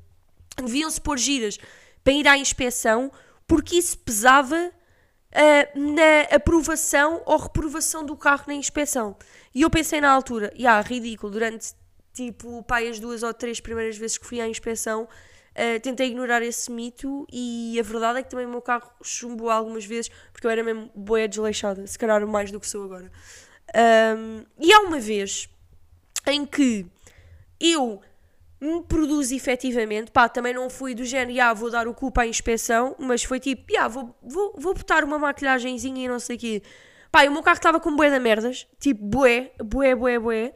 Deviam-se 0.57 1.01
pôr 1.01 1.17
giras 1.17 1.57
para 2.03 2.13
ir 2.13 2.27
à 2.27 2.37
inspeção, 2.37 3.11
porque 3.51 3.75
isso 3.75 3.97
pesava 3.97 4.71
uh, 4.71 5.79
na 5.93 6.33
aprovação 6.33 7.21
ou 7.25 7.35
reprovação 7.37 8.05
do 8.05 8.15
carro 8.15 8.45
na 8.47 8.53
inspeção. 8.53 9.17
E 9.53 9.63
eu 9.63 9.69
pensei 9.69 9.99
na 9.99 10.09
altura, 10.09 10.53
já, 10.55 10.57
yeah, 10.57 10.81
ridículo, 10.87 11.33
durante 11.33 11.73
tipo, 12.13 12.63
pai, 12.63 12.87
as 12.87 12.97
duas 12.97 13.23
ou 13.23 13.33
três 13.33 13.59
primeiras 13.59 13.97
vezes 13.97 14.17
que 14.17 14.25
fui 14.25 14.39
à 14.39 14.47
inspeção, 14.47 15.03
uh, 15.03 15.79
tentei 15.81 16.07
ignorar 16.07 16.41
esse 16.41 16.71
mito 16.71 17.27
e 17.29 17.77
a 17.77 17.83
verdade 17.83 18.19
é 18.19 18.23
que 18.23 18.29
também 18.29 18.45
o 18.45 18.49
meu 18.49 18.61
carro 18.61 18.89
chumbou 19.03 19.49
algumas 19.49 19.83
vezes 19.83 20.09
porque 20.31 20.47
eu 20.47 20.51
era 20.51 20.63
mesmo 20.63 20.89
boia 20.95 21.27
desleixada, 21.27 21.85
se 21.85 21.99
calhar 21.99 22.25
mais 22.25 22.53
do 22.53 22.59
que 22.59 22.69
sou 22.69 22.85
agora. 22.85 23.11
Um, 23.75 24.45
e 24.61 24.71
há 24.71 24.79
uma 24.79 24.97
vez 24.97 25.49
em 26.25 26.45
que 26.45 26.85
eu 27.59 28.01
me 28.61 28.83
produzo 28.83 29.33
efetivamente, 29.33 30.11
pá, 30.11 30.29
também 30.29 30.53
não 30.53 30.69
fui 30.69 30.93
do 30.93 31.03
género, 31.03 31.41
ah, 31.41 31.53
vou 31.53 31.71
dar 31.71 31.87
o 31.87 31.95
cu 31.95 32.11
para 32.11 32.23
a 32.23 32.27
inspeção, 32.27 32.95
mas 32.99 33.23
foi 33.23 33.39
tipo, 33.39 33.63
ah, 33.77 33.87
vou, 33.87 34.15
vou, 34.21 34.53
vou 34.55 34.73
botar 34.75 35.03
uma 35.03 35.17
maquilhagemzinha 35.17 36.05
e 36.05 36.07
não 36.07 36.19
sei 36.19 36.35
o 36.35 36.39
quê. 36.39 36.63
Pá, 37.11 37.25
e 37.25 37.29
o 37.29 37.31
meu 37.31 37.41
carro 37.41 37.57
estava 37.57 37.79
com 37.79 37.95
bué 37.95 38.11
da 38.11 38.19
merdas, 38.19 38.67
tipo, 38.79 39.03
bué, 39.03 39.51
bué, 39.57 39.95
bué, 39.95 40.19
bué. 40.19 40.53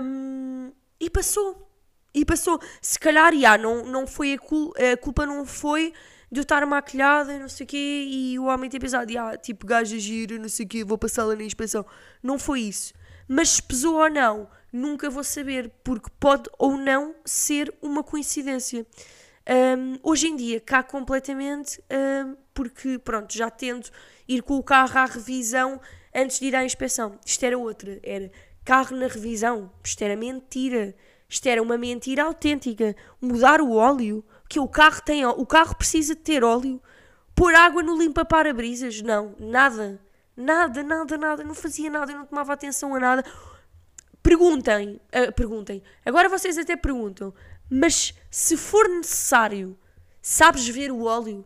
Um, 0.00 0.72
e 1.00 1.10
passou. 1.10 1.68
E 2.14 2.24
passou. 2.24 2.60
Se 2.80 2.98
calhar, 2.98 3.34
já, 3.36 3.58
não, 3.58 3.84
não 3.84 4.06
foi 4.06 4.34
a, 4.34 4.38
cul 4.38 4.72
a 4.76 4.96
culpa 4.96 5.26
não 5.26 5.44
foi 5.44 5.92
de 6.30 6.40
eu 6.40 6.42
estar 6.42 6.64
maquilhada 6.64 7.32
e 7.32 7.38
não 7.38 7.48
sei 7.48 7.64
o 7.64 7.68
quê 7.68 8.06
e 8.08 8.38
o 8.38 8.44
homem 8.44 8.70
ter 8.70 8.80
pensado, 8.80 9.12
ah, 9.18 9.36
tipo, 9.36 9.66
gaja 9.66 9.98
gira, 9.98 10.38
não 10.38 10.48
sei 10.48 10.64
o 10.64 10.68
quê, 10.68 10.84
vou 10.84 10.96
passá-la 10.96 11.34
na 11.34 11.42
inspeção. 11.42 11.84
Não 12.22 12.38
foi 12.38 12.60
isso. 12.60 12.94
Mas 13.28 13.50
se 13.50 13.62
pesou 13.62 13.96
ou 13.96 14.10
não, 14.10 14.48
nunca 14.72 15.10
vou 15.10 15.24
saber, 15.24 15.70
porque 15.82 16.10
pode 16.18 16.48
ou 16.58 16.76
não 16.76 17.14
ser 17.24 17.74
uma 17.82 18.02
coincidência. 18.02 18.86
Um, 19.48 19.98
hoje 20.02 20.28
em 20.28 20.36
dia, 20.36 20.60
cá 20.60 20.82
completamente, 20.82 21.80
um, 21.90 22.36
porque, 22.52 22.98
pronto, 22.98 23.32
já 23.32 23.50
tento 23.50 23.90
ir 24.26 24.42
com 24.42 24.56
o 24.56 24.62
carro 24.62 24.98
à 24.98 25.04
revisão 25.04 25.80
antes 26.14 26.40
de 26.40 26.46
ir 26.46 26.56
à 26.56 26.64
inspeção. 26.64 27.18
Isto 27.24 27.44
era 27.44 27.58
outra, 27.58 28.00
era 28.02 28.30
carro 28.66 28.96
na 28.96 29.06
revisão. 29.06 29.70
Isto 29.82 30.02
era 30.02 30.16
mentira. 30.16 30.94
Isto 31.28 31.46
era 31.46 31.62
uma 31.62 31.78
mentira 31.78 32.24
autêntica. 32.24 32.96
Mudar 33.22 33.60
o 33.60 33.72
óleo. 33.72 34.24
Que 34.48 34.58
o 34.58 34.68
carro 34.68 35.00
tem. 35.02 35.24
O 35.24 35.46
carro 35.46 35.76
precisa 35.76 36.14
de 36.14 36.20
ter 36.20 36.42
óleo. 36.42 36.82
Pôr 37.34 37.54
água 37.54 37.82
no 37.82 37.96
limpa-para-brisas. 37.96 39.00
Não, 39.00 39.34
nada. 39.38 40.00
Nada, 40.36 40.82
nada, 40.82 41.16
nada. 41.16 41.44
Não 41.44 41.54
fazia 41.54 41.90
nada. 41.90 42.12
Eu 42.12 42.18
não 42.18 42.26
tomava 42.26 42.52
atenção 42.52 42.94
a 42.94 43.00
nada. 43.00 43.24
Perguntem. 44.22 45.00
Uh, 45.14 45.32
perguntem. 45.32 45.82
Agora 46.04 46.28
vocês 46.28 46.58
até 46.58 46.76
perguntam. 46.76 47.32
Mas 47.70 48.14
se 48.30 48.56
for 48.56 48.88
necessário, 48.88 49.78
sabes 50.20 50.68
ver 50.68 50.92
o 50.92 51.04
óleo? 51.04 51.44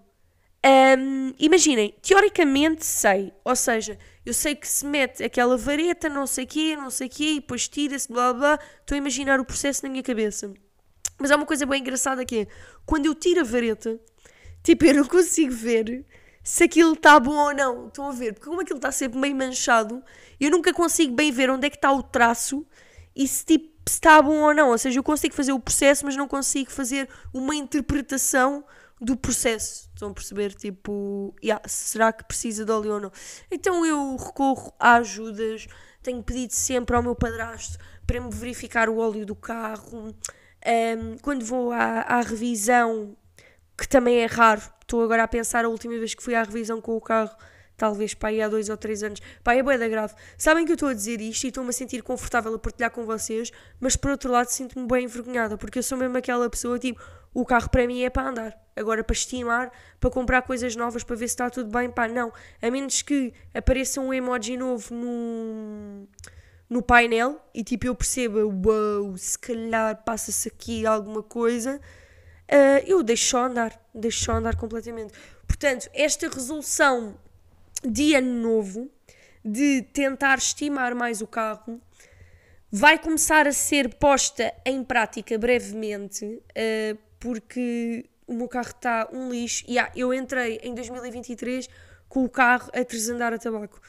Um, 0.62 1.32
imaginem, 1.38 1.94
teoricamente 2.02 2.84
sei. 2.84 3.32
Ou 3.44 3.56
seja, 3.56 3.98
eu 4.26 4.34
sei 4.34 4.54
que 4.54 4.68
se 4.68 4.84
mete 4.84 5.22
aquela 5.22 5.56
vareta, 5.56 6.08
não 6.08 6.26
sei 6.26 6.44
quê, 6.44 6.76
não 6.76 6.90
sei 6.90 7.08
quê, 7.08 7.32
e 7.32 7.40
depois 7.40 7.68
tira-se, 7.68 8.08
blá 8.08 8.32
blá. 8.32 8.58
Estou 8.80 8.94
a 8.94 8.98
imaginar 8.98 9.40
o 9.40 9.44
processo 9.44 9.84
na 9.84 9.90
minha 9.90 10.02
cabeça. 10.02 10.52
Mas 11.18 11.30
há 11.30 11.36
uma 11.36 11.46
coisa 11.46 11.64
bem 11.64 11.80
engraçada 11.80 12.24
que 12.24 12.40
é, 12.40 12.46
quando 12.84 13.06
eu 13.06 13.14
tiro 13.14 13.40
a 13.40 13.44
vareta, 13.44 13.98
tipo, 14.62 14.84
eu 14.84 14.94
não 14.94 15.04
consigo 15.06 15.52
ver 15.52 16.04
se 16.42 16.64
aquilo 16.64 16.94
está 16.94 17.18
bom 17.20 17.36
ou 17.36 17.54
não. 17.54 17.88
Estão 17.88 18.08
a 18.08 18.12
ver? 18.12 18.34
Porque 18.34 18.48
como 18.48 18.60
aquilo 18.60 18.78
está 18.78 18.90
sempre 18.90 19.18
meio 19.18 19.36
manchado, 19.36 20.02
eu 20.38 20.50
nunca 20.50 20.72
consigo 20.72 21.14
bem 21.14 21.30
ver 21.30 21.50
onde 21.50 21.66
é 21.66 21.70
que 21.70 21.76
está 21.76 21.92
o 21.92 22.02
traço 22.02 22.66
e 23.14 23.26
se 23.28 23.44
tipo 23.44 23.70
está 23.86 24.20
bom 24.22 24.38
ou 24.38 24.54
não. 24.54 24.70
Ou 24.70 24.78
seja, 24.78 24.98
eu 24.98 25.02
consigo 25.02 25.34
fazer 25.34 25.52
o 25.52 25.60
processo, 25.60 26.04
mas 26.04 26.16
não 26.16 26.28
consigo 26.28 26.70
fazer 26.70 27.08
uma 27.32 27.54
interpretação 27.54 28.64
do 29.00 29.16
processo. 29.16 29.88
Estão 29.94 30.10
a 30.10 30.14
perceber? 30.14 30.54
Tipo, 30.54 31.34
yeah, 31.42 31.62
será 31.66 32.12
que 32.12 32.24
precisa 32.24 32.64
de 32.64 32.72
óleo 32.72 32.94
ou 32.94 33.00
não? 33.00 33.12
Então 33.50 33.84
eu 33.84 34.16
recorro 34.16 34.74
a 34.78 34.96
ajudas, 34.96 35.66
tenho 36.02 36.22
pedido 36.22 36.52
sempre 36.52 36.94
ao 36.94 37.02
meu 37.02 37.14
padrasto 37.14 37.78
para 38.06 38.20
me 38.20 38.30
verificar 38.30 38.88
o 38.88 38.98
óleo 38.98 39.24
do 39.24 39.34
carro. 39.34 40.14
Um, 40.66 41.16
quando 41.22 41.44
vou 41.44 41.72
à, 41.72 42.00
à 42.02 42.20
revisão, 42.20 43.16
que 43.80 43.88
também 43.88 44.18
é 44.18 44.26
raro, 44.26 44.60
estou 44.82 45.02
agora 45.02 45.22
a 45.22 45.28
pensar 45.28 45.64
a 45.64 45.68
última 45.68 45.94
vez 45.94 46.14
que 46.14 46.22
fui 46.22 46.34
à 46.34 46.42
revisão 46.42 46.80
com 46.80 46.96
o 46.96 47.00
carro, 47.00 47.34
talvez 47.78 48.12
para 48.12 48.28
aí 48.28 48.42
há 48.42 48.48
dois 48.48 48.68
ou 48.68 48.76
três 48.76 49.02
anos. 49.02 49.20
Pá, 49.42 49.54
é 49.54 49.62
boeda 49.62 49.88
grave. 49.88 50.14
Sabem 50.36 50.66
que 50.66 50.72
eu 50.72 50.74
estou 50.74 50.90
a 50.90 50.92
dizer 50.92 51.18
isto 51.20 51.44
e 51.44 51.48
estou-me 51.48 51.70
a 51.70 51.72
sentir 51.72 52.02
confortável 52.02 52.54
a 52.54 52.58
partilhar 52.58 52.90
com 52.90 53.06
vocês, 53.06 53.50
mas 53.80 53.96
por 53.96 54.10
outro 54.10 54.30
lado 54.30 54.48
sinto-me 54.48 54.86
bem 54.86 55.04
envergonhada, 55.04 55.56
porque 55.56 55.78
eu 55.78 55.82
sou 55.82 55.96
mesmo 55.96 56.16
aquela 56.18 56.48
pessoa, 56.50 56.78
tipo, 56.78 57.00
o 57.32 57.42
carro 57.44 57.70
para 57.70 57.86
mim 57.86 58.02
é 58.02 58.10
para 58.10 58.28
andar. 58.28 58.60
Agora, 58.76 59.02
para 59.02 59.14
estimar, 59.14 59.72
para 59.98 60.10
comprar 60.10 60.42
coisas 60.42 60.76
novas, 60.76 61.02
para 61.02 61.16
ver 61.16 61.28
se 61.28 61.32
está 61.32 61.48
tudo 61.48 61.70
bem, 61.70 61.90
pá, 61.90 62.06
não. 62.06 62.30
A 62.60 62.70
menos 62.70 63.00
que 63.00 63.32
apareça 63.54 64.00
um 64.00 64.12
emoji 64.12 64.58
novo 64.58 64.94
no, 64.94 66.06
no 66.68 66.82
painel 66.82 67.40
e 67.54 67.64
tipo 67.64 67.86
eu 67.86 67.94
perceba, 67.94 68.44
uau, 68.44 69.04
wow, 69.04 69.16
se 69.16 69.38
calhar 69.38 70.04
passa-se 70.04 70.48
aqui 70.48 70.84
alguma 70.84 71.22
coisa, 71.22 71.80
uh, 72.50 72.84
eu 72.86 73.02
deixo 73.02 73.36
andar, 73.36 73.80
deixo 73.94 74.30
andar 74.32 74.56
completamente. 74.56 75.12
Portanto, 75.46 75.88
esta 75.94 76.28
resolução 76.28 77.16
de 77.84 78.14
ano 78.14 78.42
novo, 78.42 78.90
de 79.44 79.82
tentar 79.92 80.38
estimar 80.38 80.94
mais 80.94 81.20
o 81.20 81.26
carro, 81.26 81.80
vai 82.70 82.98
começar 82.98 83.46
a 83.46 83.52
ser 83.52 83.94
posta 83.94 84.52
em 84.64 84.84
prática 84.84 85.38
brevemente, 85.38 86.24
uh, 86.24 86.98
porque 87.18 88.04
o 88.26 88.34
meu 88.34 88.48
carro 88.48 88.70
está 88.70 89.08
um 89.12 89.30
lixo. 89.30 89.64
E 89.66 89.72
yeah, 89.72 89.92
eu 89.96 90.14
entrei 90.14 90.60
em 90.62 90.74
2023 90.74 91.68
com 92.08 92.24
o 92.24 92.28
carro 92.28 92.70
a 92.72 92.84
tresandar 92.84 93.32
a 93.32 93.38
tabaco. 93.38 93.80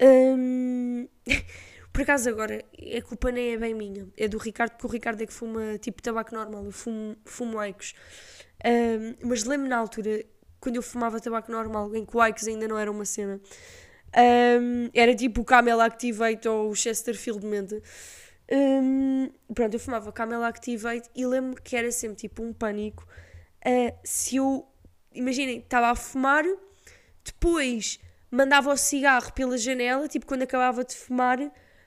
Um, 0.00 1.08
por 1.94 2.02
acaso 2.02 2.28
agora, 2.28 2.60
a 2.98 3.02
culpa 3.02 3.30
nem 3.30 3.52
é 3.52 3.56
bem 3.56 3.72
minha, 3.72 4.08
é 4.16 4.26
do 4.26 4.36
Ricardo, 4.36 4.72
porque 4.72 4.86
o 4.86 4.90
Ricardo 4.90 5.22
é 5.22 5.26
que 5.26 5.32
fuma 5.32 5.78
tipo 5.78 6.02
tabaco 6.02 6.34
normal, 6.34 6.64
eu 6.64 6.72
fumo, 6.72 7.16
fumo 7.24 7.64
Icos. 7.64 7.94
Um, 8.66 9.28
mas 9.28 9.44
lembro 9.44 9.68
na 9.68 9.76
altura, 9.76 10.24
quando 10.58 10.74
eu 10.74 10.82
fumava 10.82 11.20
tabaco 11.20 11.52
normal, 11.52 11.94
em 11.94 12.04
que 12.04 12.16
o 12.16 12.26
Icos 12.26 12.48
ainda 12.48 12.66
não 12.66 12.76
era 12.76 12.90
uma 12.90 13.04
cena, 13.04 13.40
um, 14.60 14.90
era 14.92 15.14
tipo 15.14 15.42
o 15.42 15.44
Camel 15.44 15.80
Activate 15.80 16.48
ou 16.48 16.70
o 16.70 16.74
Chesterfield 16.74 17.46
Mente. 17.46 17.80
Um, 18.50 19.30
pronto, 19.54 19.74
eu 19.74 19.78
fumava 19.78 20.10
Camel 20.10 20.42
Activate 20.42 21.08
e 21.14 21.24
lembro 21.24 21.62
que 21.62 21.76
era 21.76 21.92
sempre 21.92 22.16
tipo 22.16 22.42
um 22.42 22.52
pânico. 22.52 23.06
Uh, 23.64 23.96
se 24.02 24.34
eu, 24.34 24.66
imaginem, 25.12 25.60
estava 25.60 25.90
a 25.90 25.94
fumar, 25.94 26.44
depois 27.24 28.00
mandava 28.32 28.72
o 28.72 28.76
cigarro 28.76 29.32
pela 29.32 29.56
janela, 29.56 30.08
tipo 30.08 30.26
quando 30.26 30.42
acabava 30.42 30.82
de 30.82 30.96
fumar, 30.96 31.38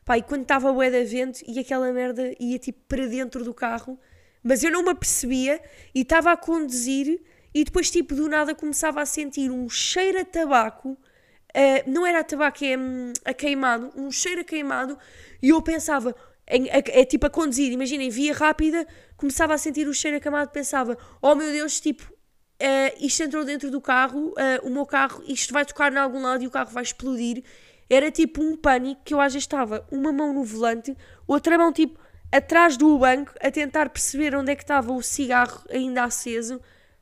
pá, 0.07 0.17
e 0.17 0.23
quando 0.23 0.43
estava 0.43 0.71
o 0.71 0.77
da 0.77 1.03
vento 1.03 1.41
e 1.45 1.59
aquela 1.59 1.91
merda 1.91 2.33
ia 2.39 2.57
tipo 2.57 2.79
para 2.87 3.05
dentro 3.07 3.43
do 3.43 3.53
carro, 3.53 3.99
mas 4.41 4.63
eu 4.63 4.71
não 4.71 4.81
me 4.81 4.91
apercebia 4.91 5.61
e 5.93 6.01
estava 6.01 6.31
a 6.31 6.37
conduzir 6.37 7.19
e 7.53 7.63
depois, 7.65 7.91
tipo, 7.91 8.15
do 8.15 8.29
nada 8.29 8.55
começava 8.55 9.01
a 9.01 9.05
sentir 9.05 9.51
um 9.51 9.67
cheiro 9.67 10.19
a 10.19 10.25
tabaco. 10.25 10.91
Uh, 10.91 11.89
não 11.89 12.05
era 12.05 12.19
a 12.19 12.23
tabaco, 12.23 12.63
é 12.63 12.77
um, 12.77 13.11
a 13.25 13.33
queimado, 13.33 13.91
um 13.95 14.09
cheiro 14.11 14.41
a 14.41 14.43
queimado, 14.43 14.97
e 15.41 15.49
eu 15.49 15.61
pensava, 15.61 16.15
é, 16.45 17.01
é, 17.01 17.05
tipo 17.05 17.25
a 17.25 17.29
conduzir, 17.29 17.71
imaginem, 17.71 18.09
via 18.09 18.33
rápida, 18.33 18.87
começava 19.17 19.55
a 19.55 19.57
sentir 19.57 19.87
o 19.87 19.93
cheiro 19.93 20.17
a 20.17 20.19
queimado, 20.19 20.51
pensava, 20.51 20.97
oh 21.21 21.35
meu 21.35 21.51
Deus, 21.51 21.79
tipo, 21.79 22.03
uh, 22.03 23.03
isto 23.05 23.23
entrou 23.23 23.43
dentro 23.43 23.71
do 23.71 23.81
carro, 23.81 24.29
uh, 24.29 24.67
o 24.67 24.69
meu 24.69 24.85
carro, 24.85 25.23
isto 25.27 25.51
vai 25.51 25.65
tocar 25.65 25.91
em 25.91 25.97
algum 25.97 26.21
lado 26.21 26.43
e 26.43 26.47
o 26.47 26.51
carro 26.51 26.69
vai 26.69 26.83
explodir. 26.83 27.43
Era 27.89 28.11
tipo 28.11 28.41
um 28.41 28.55
pânico 28.55 29.01
que 29.03 29.13
eu 29.13 29.21
às 29.21 29.33
vezes 29.33 29.43
estava 29.43 29.85
uma 29.91 30.11
mão 30.11 30.33
no 30.33 30.43
volante, 30.43 30.95
outra 31.25 31.57
mão 31.57 31.71
tipo 31.71 31.99
atrás 32.31 32.75
do 32.75 32.97
banco, 32.97 33.33
a 33.41 33.49
tentar 33.49 33.89
perceber 33.89 34.35
onde 34.35 34.51
é 34.51 34.55
que 34.55 34.63
estava 34.63 34.91
o 34.91 35.01
cigarro 35.01 35.63
ainda 35.69 36.03
aceso 36.03 36.59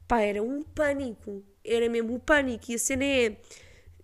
Pá, 0.08 0.21
era 0.21 0.41
um 0.41 0.62
pânico. 0.62 1.43
Era 1.63 1.89
mesmo 1.89 2.13
o 2.13 2.15
um 2.15 2.19
pânico. 2.19 2.71
E 2.71 2.76
a 2.76 2.80
cena 2.80 3.04
é. 3.04 3.38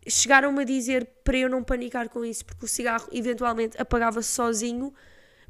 Chegaram-me 0.07 0.61
a 0.61 0.65
dizer 0.65 1.05
para 1.23 1.37
eu 1.37 1.47
não 1.47 1.63
panicar 1.63 2.09
com 2.09 2.25
isso, 2.25 2.43
porque 2.43 2.65
o 2.65 2.67
cigarro 2.67 3.07
eventualmente 3.11 3.79
apagava-se 3.79 4.29
sozinho. 4.29 4.91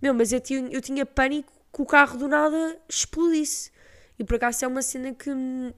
Meu, 0.02 0.14
mas 0.14 0.34
eu 0.34 0.42
tinha, 0.42 0.68
eu 0.70 0.82
tinha 0.82 1.06
pânico 1.06 1.54
que 1.74 1.82
o 1.82 1.86
carro 1.86 2.18
do 2.18 2.28
nada 2.28 2.78
explodisse. 2.90 3.72
E 4.20 4.24
por 4.26 4.36
acaso 4.36 4.66
é 4.66 4.68
uma 4.68 4.82
cena 4.82 5.14
que. 5.14 5.30
Hum, 5.30 5.74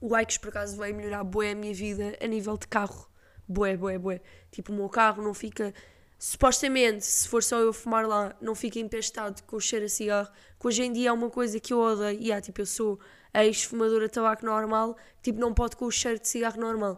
o 0.00 0.08
Likes 0.08 0.38
por 0.38 0.48
acaso 0.48 0.76
vai 0.76 0.92
melhorar 0.92 1.22
bué 1.22 1.52
a 1.52 1.54
minha 1.54 1.72
vida 1.72 2.16
a 2.20 2.26
nível 2.26 2.56
de 2.56 2.66
carro. 2.66 3.08
Bué, 3.48 3.76
bué, 3.76 3.98
bué. 3.98 4.20
Tipo, 4.50 4.72
o 4.72 4.76
meu 4.76 4.88
carro 4.88 5.22
não 5.22 5.34
fica 5.34 5.72
supostamente, 6.18 7.04
se 7.04 7.28
for 7.28 7.42
só 7.42 7.58
eu 7.58 7.72
fumar 7.72 8.06
lá, 8.06 8.34
não 8.40 8.54
fica 8.54 8.78
empestado 8.78 9.42
com 9.44 9.56
o 9.56 9.60
cheiro 9.60 9.84
a 9.84 9.88
cigarro, 9.88 10.28
que 10.58 10.66
hoje 10.66 10.82
em 10.82 10.92
dia 10.92 11.10
é 11.10 11.12
uma 11.12 11.30
coisa 11.30 11.60
que 11.60 11.72
eu 11.72 11.78
odeio, 11.78 12.18
e 12.18 12.24
yeah, 12.24 12.40
tipo, 12.40 12.60
eu 12.60 12.66
sou 12.66 12.98
ex-fumadora 13.34 14.06
de 14.06 14.12
tabaco 14.12 14.44
normal, 14.44 14.96
tipo, 15.22 15.38
não 15.38 15.52
pode 15.52 15.76
com 15.76 15.84
o 15.84 15.90
cheiro 15.90 16.18
de 16.18 16.26
cigarro 16.26 16.58
normal. 16.58 16.96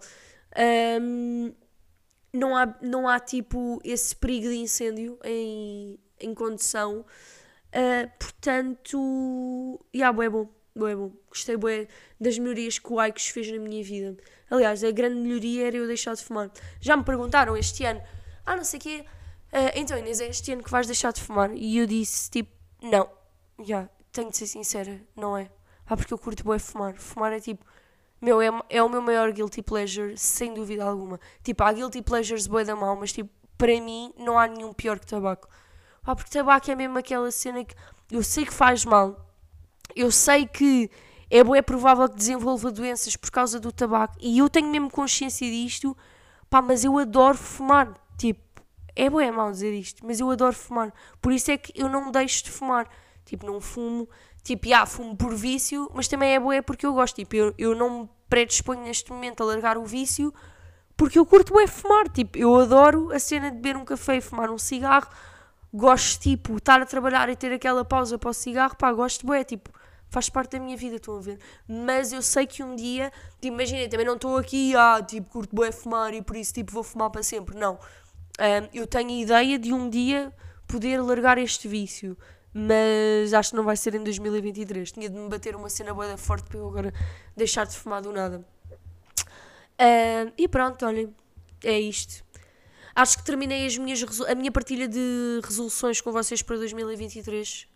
Um, 1.00 1.52
não, 2.32 2.56
há, 2.56 2.76
não 2.80 3.08
há, 3.08 3.18
tipo, 3.18 3.80
esse 3.84 4.14
perigo 4.14 4.48
de 4.48 4.56
incêndio 4.56 5.18
em, 5.24 5.98
em 6.20 6.34
condução, 6.34 7.00
uh, 7.00 8.11
portanto, 8.18 9.80
yeah, 9.94 10.24
é 10.24 10.28
bom, 10.28 10.48
é 10.76 10.94
bom. 10.94 11.12
Gostei 11.28 11.57
bué 11.57 11.88
das 12.20 12.38
melhorias 12.38 12.78
que 12.78 12.92
o 12.92 13.00
Aikos 13.00 13.28
fez 13.28 13.50
na 13.50 13.59
minha 13.59 13.83
vida. 13.83 14.16
Aliás, 14.50 14.83
a 14.83 14.90
grande 14.90 15.16
melhoria 15.16 15.66
era 15.66 15.76
eu 15.76 15.87
deixar 15.87 16.14
de 16.14 16.24
fumar. 16.24 16.50
Já 16.81 16.96
me 16.96 17.04
perguntaram 17.04 17.57
este 17.57 17.85
ano 17.85 18.00
ah, 18.48 18.57
não 18.57 18.64
sei 18.64 18.78
o 18.78 18.83
quê. 18.83 19.04
Uh, 19.52 19.72
então, 19.74 19.98
Inês, 19.98 20.22
é 20.22 20.28
este 20.28 20.50
ano 20.52 20.62
que 20.62 20.70
vais 20.70 20.87
deixar 20.87 21.12
de 21.12 21.20
fumar? 21.20 21.52
E 21.52 21.76
eu 21.76 21.87
disse, 21.87 22.31
tipo, 22.31 22.50
não. 22.81 23.07
Já, 23.59 23.64
yeah, 23.66 23.90
tenho 24.11 24.31
de 24.31 24.38
ser 24.38 24.46
sincera, 24.46 25.02
não 25.14 25.37
é. 25.37 25.50
Ah, 25.87 25.94
porque 25.94 26.14
eu 26.14 26.18
curto 26.18 26.48
bem 26.48 26.59
fumar. 26.59 26.94
Fumar 26.94 27.31
é 27.31 27.40
tipo, 27.40 27.62
meu, 28.22 28.40
é, 28.40 28.48
é 28.70 28.83
o 28.83 28.88
meu 28.88 29.02
maior 29.02 29.31
guilty 29.33 29.61
pleasure, 29.61 30.16
sem 30.16 30.54
dúvida 30.54 30.83
alguma. 30.83 31.20
Tipo, 31.42 31.62
há 31.62 31.72
guilty 31.74 32.00
pleasures 32.00 32.46
boi 32.46 32.64
da 32.64 32.74
mal, 32.74 32.96
mas 32.96 33.12
tipo, 33.12 33.28
para 33.59 33.78
mim 33.83 34.14
não 34.16 34.38
há 34.38 34.46
nenhum 34.46 34.72
pior 34.72 34.98
que 34.98 35.07
tabaco. 35.07 35.46
Ah, 36.02 36.16
porque 36.16 36.31
tabaco 36.31 36.70
é 36.70 36.74
mesmo 36.74 36.96
aquela 36.96 37.31
cena 37.31 37.62
que 37.66 37.74
eu 38.11 38.22
sei 38.22 38.46
que 38.46 38.54
faz 38.54 38.87
mal. 38.87 39.28
Eu 39.94 40.11
sei 40.11 40.46
que 40.46 40.90
é, 41.31 41.38
é 41.38 41.62
provável 41.62 42.09
que 42.09 42.16
desenvolva 42.16 42.70
doenças 42.70 43.16
por 43.16 43.31
causa 43.31 43.61
do 43.61 43.72
tabaco. 43.72 44.14
E 44.20 44.38
eu 44.38 44.48
tenho 44.48 44.68
mesmo 44.68 44.90
consciência 44.90 45.48
disto. 45.48 45.96
Pá, 46.48 46.62
mas 46.62 46.85
eu 46.85 46.98
adoro 46.98 47.37
fumar. 47.37 47.94
Tipo, 48.16 48.40
é 48.96 49.09
bom, 49.11 49.20
é 49.20 49.31
mau 49.31 49.51
dizer 49.51 49.72
isto, 49.72 50.05
mas 50.05 50.18
eu 50.20 50.31
adoro 50.31 50.55
fumar. 50.55 50.92
Por 51.20 51.33
isso 51.33 51.51
é 51.51 51.57
que 51.57 51.72
eu 51.74 51.88
não 51.88 52.11
deixo 52.11 52.44
de 52.44 52.51
fumar. 52.51 52.88
Tipo, 53.24 53.46
não 53.46 53.61
fumo. 53.61 54.09
Tipo, 54.42 54.68
já, 54.68 54.87
fumo 54.87 55.14
por 55.16 55.35
vício, 55.35 55.90
mas 55.94 56.09
também 56.09 56.35
é 56.35 56.40
bom 56.40 56.53
é 56.53 56.62
porque 56.62 56.87
eu 56.87 56.94
gosto. 56.94 57.16
Tipo, 57.16 57.37
eu, 57.37 57.55
eu 57.59 57.74
não 57.74 58.01
me 58.01 58.11
predisponho 58.29 58.83
neste 58.83 59.11
momento 59.12 59.42
a 59.42 59.46
largar 59.46 59.77
o 59.77 59.85
vício 59.85 60.33
porque 60.96 61.18
eu 61.18 61.24
curto 61.24 61.55
bem 61.55 61.66
fumar. 61.66 62.09
Tipo, 62.09 62.37
eu 62.37 62.57
adoro 62.57 63.12
a 63.12 63.18
cena 63.18 63.51
de 63.51 63.57
beber 63.57 63.77
um 63.77 63.85
café 63.85 64.16
e 64.16 64.20
fumar 64.20 64.51
um 64.51 64.59
cigarro. 64.59 65.09
Gosto, 65.72 66.22
tipo, 66.22 66.57
estar 66.57 66.81
a 66.81 66.87
trabalhar 66.87 67.28
e 67.28 67.37
ter 67.37 67.52
aquela 67.52 67.85
pausa 67.85 68.18
para 68.18 68.31
o 68.31 68.33
cigarro. 68.33 68.76
Pá, 68.76 68.92
gosto 68.92 69.26
bem. 69.26 69.42
Tipo, 69.44 69.70
faz 70.09 70.28
parte 70.28 70.52
da 70.52 70.61
minha 70.61 70.76
vida, 70.76 70.96
estão 70.96 71.16
a 71.16 71.20
ver? 71.20 71.38
Mas 71.68 72.12
eu 72.12 72.22
sei 72.22 72.46
que 72.46 72.62
um 72.62 72.74
dia, 72.74 73.12
tipo, 73.40 73.54
imagina, 73.54 73.88
também 73.88 74.07
não 74.07 74.14
estou 74.14 74.37
aqui, 74.37 74.74
ah, 74.74 75.02
tipo, 75.07 75.28
curto 75.28 75.54
bem 75.54 75.70
fumar 75.70 76.14
e 76.14 76.22
por 76.22 76.37
isso, 76.37 76.54
tipo, 76.54 76.72
vou 76.72 76.83
fumar 76.83 77.11
para 77.11 77.22
sempre. 77.22 77.57
Não 77.57 77.78
um, 78.38 78.68
eu 78.72 78.87
tenho 78.87 79.11
a 79.11 79.12
ideia 79.12 79.59
de 79.59 79.72
um 79.72 79.90
dia 79.90 80.33
poder 80.66 81.00
largar 81.02 81.38
este 81.38 81.66
vício, 81.66 82.16
mas 82.52 83.35
acho 83.35 83.50
que 83.50 83.57
não 83.57 83.64
vai 83.64 83.76
ser 83.76 83.94
em 83.94 84.02
2023. 84.02 84.92
Tinha 84.92 85.11
de 85.11 85.16
me 85.16 85.28
bater 85.28 85.57
uma 85.57 85.68
cena 85.68 85.92
boa 85.92 86.16
forte 86.16 86.48
para 86.48 86.59
eu 86.59 86.68
agora 86.68 86.94
deixar 87.37 87.66
de 87.66 87.76
fumar 87.76 88.00
do 88.00 88.12
nada. 88.12 88.44
Uh, 89.81 90.33
e 90.37 90.46
pronto, 90.48 90.85
olhem, 90.87 91.14
é 91.64 91.78
isto. 91.78 92.24
Acho 92.98 93.18
que 93.18 93.22
terminei 93.22 93.64
as 93.64 93.78
minhas, 93.78 94.02
a 94.22 94.34
minha 94.34 94.50
partilha 94.50 94.88
de 94.88 95.40
resoluções 95.44 96.00
com 96.00 96.11
vocês 96.11 96.42
para 96.42 96.56
2023. 96.56 97.68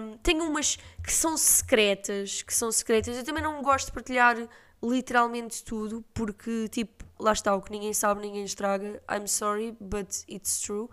Um, 0.00 0.16
tenho 0.18 0.44
umas 0.44 0.78
que 1.02 1.12
são 1.12 1.36
secretas, 1.36 2.42
que 2.42 2.54
são 2.54 2.70
secretas. 2.70 3.16
Eu 3.16 3.24
também 3.24 3.42
não 3.42 3.60
gosto 3.62 3.86
de 3.86 3.92
partilhar 3.92 4.36
literalmente 4.80 5.64
tudo, 5.64 6.04
porque, 6.14 6.68
tipo, 6.68 7.04
lá 7.18 7.32
está, 7.32 7.52
o 7.52 7.60
que 7.60 7.72
ninguém 7.72 7.92
sabe, 7.92 8.20
ninguém 8.20 8.44
estraga. 8.44 9.02
I'm 9.10 9.26
sorry, 9.26 9.76
but 9.80 10.06
it's 10.30 10.60
true. 10.60 10.88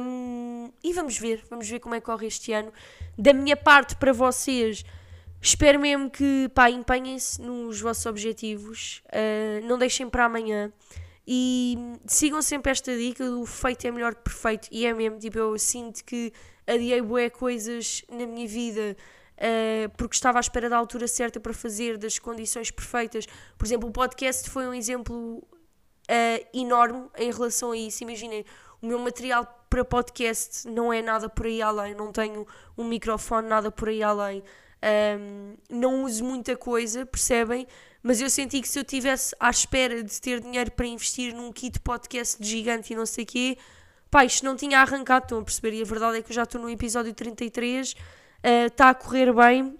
Um, 0.00 0.70
e 0.80 0.92
vamos 0.92 1.18
ver, 1.18 1.42
vamos 1.50 1.68
ver 1.68 1.80
como 1.80 1.96
é 1.96 2.00
que 2.00 2.06
corre 2.06 2.28
este 2.28 2.52
ano. 2.52 2.72
Da 3.18 3.32
minha 3.32 3.56
parte, 3.56 3.96
para 3.96 4.12
vocês, 4.12 4.84
espero 5.42 5.80
mesmo 5.80 6.08
que 6.08 6.48
empenhem-se 6.72 7.42
nos 7.42 7.80
vossos 7.80 8.06
objetivos, 8.06 9.02
uh, 9.06 9.66
não 9.66 9.76
deixem 9.76 10.08
para 10.08 10.26
amanhã. 10.26 10.72
E 11.30 11.76
sigam 12.06 12.40
sempre 12.40 12.72
esta 12.72 12.96
dica 12.96 13.28
do 13.28 13.44
feito 13.44 13.86
é 13.86 13.90
melhor 13.90 14.14
que 14.14 14.22
perfeito. 14.22 14.66
E 14.72 14.86
é 14.86 14.94
mesmo, 14.94 15.18
tipo, 15.18 15.36
eu 15.36 15.58
sinto 15.58 16.02
que 16.02 16.32
adiei 16.66 17.02
bué 17.02 17.28
coisas 17.28 18.02
na 18.08 18.26
minha 18.26 18.48
vida 18.48 18.96
uh, 19.36 19.90
porque 19.98 20.14
estava 20.14 20.38
à 20.38 20.40
espera 20.40 20.70
da 20.70 20.78
altura 20.78 21.06
certa 21.06 21.38
para 21.38 21.52
fazer, 21.52 21.98
das 21.98 22.18
condições 22.18 22.70
perfeitas. 22.70 23.26
Por 23.58 23.66
exemplo, 23.66 23.90
o 23.90 23.92
podcast 23.92 24.48
foi 24.48 24.66
um 24.66 24.72
exemplo 24.72 25.36
uh, 25.36 26.46
enorme 26.54 27.10
em 27.18 27.30
relação 27.30 27.72
a 27.72 27.76
isso. 27.76 28.04
Imaginem, 28.04 28.42
o 28.80 28.86
meu 28.86 28.98
material 28.98 29.66
para 29.68 29.84
podcast 29.84 30.66
não 30.66 30.90
é 30.90 31.02
nada 31.02 31.28
por 31.28 31.44
aí 31.44 31.60
além, 31.60 31.94
não 31.94 32.10
tenho 32.10 32.46
um 32.74 32.84
microfone, 32.84 33.46
nada 33.46 33.70
por 33.70 33.90
aí 33.90 34.02
além. 34.02 34.42
Um, 34.80 35.54
não 35.68 36.04
uso 36.04 36.24
muita 36.24 36.56
coisa, 36.56 37.04
percebem? 37.04 37.66
Mas 38.02 38.20
eu 38.20 38.30
senti 38.30 38.60
que 38.60 38.68
se 38.68 38.78
eu 38.78 38.84
tivesse 38.84 39.34
à 39.40 39.50
espera 39.50 40.02
de 40.02 40.20
ter 40.20 40.40
dinheiro 40.40 40.70
para 40.70 40.86
investir 40.86 41.34
num 41.34 41.52
kit 41.52 41.80
podcast 41.80 42.42
gigante 42.44 42.92
e 42.92 42.96
não 42.96 43.04
sei 43.04 43.24
o 43.24 43.26
quê, 43.26 43.58
pá, 44.10 44.24
isto 44.24 44.44
não 44.44 44.56
tinha 44.56 44.80
arrancado, 44.80 45.24
estão 45.24 45.40
a 45.40 45.44
perceber? 45.44 45.74
E 45.74 45.82
a 45.82 45.84
verdade 45.84 46.18
é 46.18 46.22
que 46.22 46.30
eu 46.30 46.34
já 46.34 46.44
estou 46.44 46.60
no 46.60 46.70
episódio 46.70 47.12
33, 47.12 47.94
está 48.42 48.86
uh, 48.86 48.90
a 48.90 48.94
correr 48.94 49.32
bem, 49.32 49.76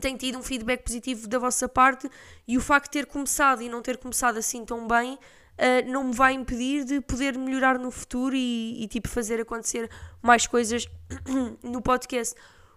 tenho 0.00 0.16
tido 0.16 0.38
um 0.38 0.42
feedback 0.42 0.82
positivo 0.82 1.28
da 1.28 1.38
vossa 1.38 1.68
parte 1.68 2.08
e 2.48 2.56
o 2.56 2.60
facto 2.60 2.86
de 2.86 2.92
ter 2.92 3.06
começado 3.06 3.62
e 3.62 3.68
não 3.68 3.82
ter 3.82 3.98
começado 3.98 4.38
assim 4.38 4.64
tão 4.64 4.86
bem. 4.88 5.18
Uh, 5.52 5.86
não 5.86 6.04
me 6.04 6.14
vai 6.14 6.32
impedir 6.32 6.84
de 6.84 7.00
poder 7.02 7.36
melhorar 7.36 7.78
no 7.78 7.90
futuro 7.90 8.34
e, 8.34 8.82
e 8.82 8.88
tipo 8.88 9.06
fazer 9.06 9.38
acontecer 9.38 9.90
mais 10.22 10.46
coisas 10.46 10.88
no 11.62 11.82
podcast. 11.82 12.34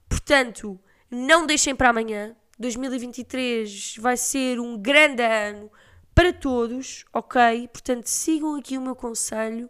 Portanto, 0.10 0.78
não 1.10 1.46
deixem 1.46 1.76
para 1.76 1.90
amanhã. 1.90 2.36
2023 2.58 3.98
vai 4.00 4.16
ser 4.16 4.60
um 4.60 4.78
grande 4.78 5.24
ano 5.24 5.72
para 6.14 6.32
todos, 6.32 7.04
ok? 7.14 7.68
Portanto, 7.68 8.08
sigam 8.08 8.56
aqui 8.56 8.78
o 8.78 8.82
meu 8.82 8.96
conselho 8.96 9.70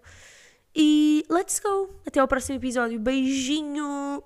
e 0.75 1.25
let's 1.29 1.59
go! 1.59 1.89
Até 2.05 2.19
ao 2.19 2.27
próximo 2.27 2.57
episódio. 2.57 2.99
Beijinho! 2.99 4.23